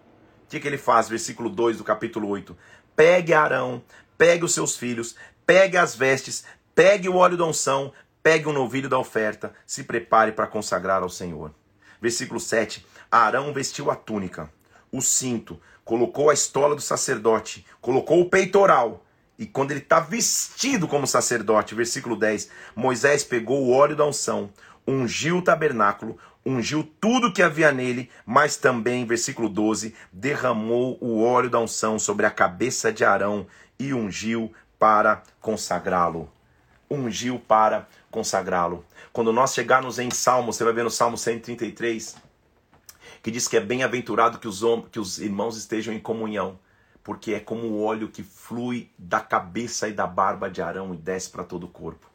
[0.44, 1.08] O que, que ele faz?
[1.08, 2.56] Versículo 2 do capítulo 8.
[2.96, 3.80] Pegue Arão,
[4.18, 5.14] pegue os seus filhos,
[5.46, 6.44] pegue as vestes,
[6.74, 11.08] pegue o óleo da unção, pegue o novilho da oferta, se prepare para consagrar ao
[11.08, 11.54] Senhor.
[12.02, 14.50] Versículo 7: Arão vestiu a túnica,
[14.90, 19.05] o cinto, colocou a estola do sacerdote, colocou o peitoral.
[19.38, 24.50] E quando ele está vestido como sacerdote, versículo 10, Moisés pegou o óleo da unção,
[24.86, 31.50] ungiu o tabernáculo, ungiu tudo que havia nele, mas também, versículo 12, derramou o óleo
[31.50, 33.46] da unção sobre a cabeça de Arão
[33.78, 36.30] e ungiu para consagrá-lo.
[36.90, 38.84] Ungiu para consagrá-lo.
[39.12, 42.16] Quando nós chegarmos em Salmo, você vai ver no Salmo 133,
[43.22, 44.62] que diz que é bem-aventurado que os,
[44.92, 46.58] que os irmãos estejam em comunhão,
[47.06, 50.96] porque é como o óleo que flui da cabeça e da barba de Arão e
[50.96, 52.10] desce para todo o corpo.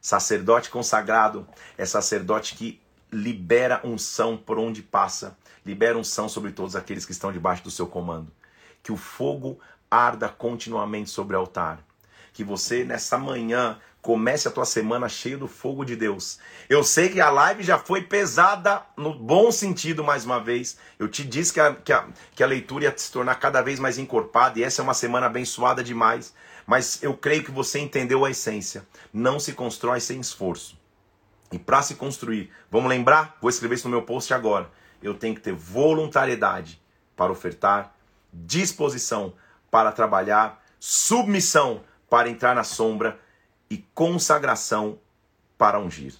[0.00, 2.80] Sacerdote consagrado é sacerdote que
[3.12, 7.86] libera unção por onde passa, libera unção sobre todos aqueles que estão debaixo do seu
[7.86, 8.32] comando.
[8.82, 9.60] Que o fogo
[9.90, 11.84] arda continuamente sobre o altar.
[12.32, 16.40] Que você, nessa manhã, comece a tua semana cheio do fogo de Deus.
[16.68, 20.76] Eu sei que a live já foi pesada, no bom sentido, mais uma vez.
[20.98, 23.78] Eu te disse que a, que a, que a leitura ia se tornar cada vez
[23.78, 26.34] mais encorpada, e essa é uma semana abençoada demais.
[26.66, 28.84] Mas eu creio que você entendeu a essência.
[29.12, 30.76] Não se constrói sem esforço.
[31.52, 33.36] E para se construir, vamos lembrar?
[33.40, 34.70] Vou escrever isso no meu post agora.
[35.00, 36.80] Eu tenho que ter voluntariedade
[37.14, 37.94] para ofertar,
[38.32, 39.34] disposição
[39.70, 41.82] para trabalhar, submissão
[42.12, 43.18] para entrar na sombra
[43.70, 44.98] e consagração
[45.56, 46.14] para ungir.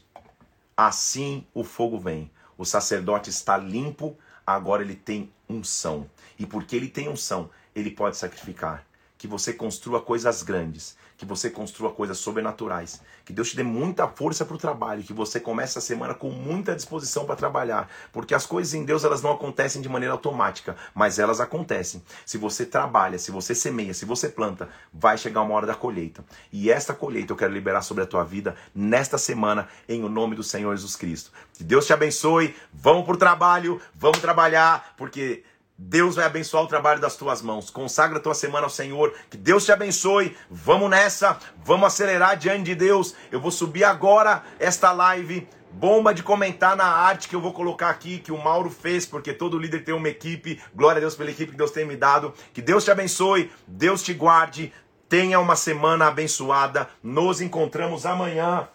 [0.75, 2.31] Assim o fogo vem.
[2.57, 4.17] O sacerdote está limpo,
[4.47, 6.09] agora ele tem unção.
[6.39, 8.87] E porque ele tem unção, ele pode sacrificar.
[9.19, 14.09] Que você construa coisas grandes, que você construa coisas sobrenaturais, que Deus te dê muita
[14.09, 18.35] força para o trabalho, que você comece a semana com muita disposição para trabalhar, porque
[18.35, 22.03] as coisas em Deus elas não acontecem de maneira automática, mas elas acontecem.
[22.27, 26.25] Se você trabalha, se você semeia, se você planta, vai chegar uma hora da colheita.
[26.53, 30.35] E esta colheita eu quero liberar sobre a tua vida nesta semana em o nome
[30.35, 31.31] do Senhor Jesus Cristo.
[31.55, 32.53] Que Deus te abençoe.
[32.73, 35.45] Vamos para o trabalho, vamos trabalhar, porque
[35.85, 37.69] Deus vai abençoar o trabalho das tuas mãos.
[37.69, 39.13] Consagra a tua semana ao Senhor.
[39.29, 40.37] Que Deus te abençoe.
[40.49, 41.39] Vamos nessa.
[41.65, 43.15] Vamos acelerar diante de Deus.
[43.33, 45.47] Eu vou subir agora esta live.
[45.73, 49.33] Bomba de comentar na arte que eu vou colocar aqui, que o Mauro fez, porque
[49.33, 50.63] todo líder tem uma equipe.
[50.75, 52.33] Glória a Deus pela equipe que Deus tem me dado.
[52.55, 53.51] Que Deus te abençoe.
[53.67, 54.73] Deus te guarde.
[55.09, 56.89] Tenha uma semana abençoada.
[57.03, 58.69] Nos encontramos amanhã.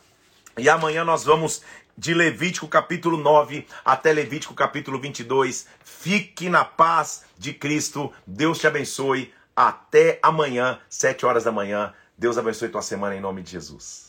[0.57, 1.61] E amanhã nós vamos
[1.97, 5.67] de Levítico capítulo 9 até Levítico capítulo 22.
[5.83, 8.13] Fique na paz de Cristo.
[8.25, 9.33] Deus te abençoe.
[9.55, 11.91] Até amanhã, 7 horas da manhã.
[12.15, 14.06] Deus abençoe tua semana em nome de Jesus.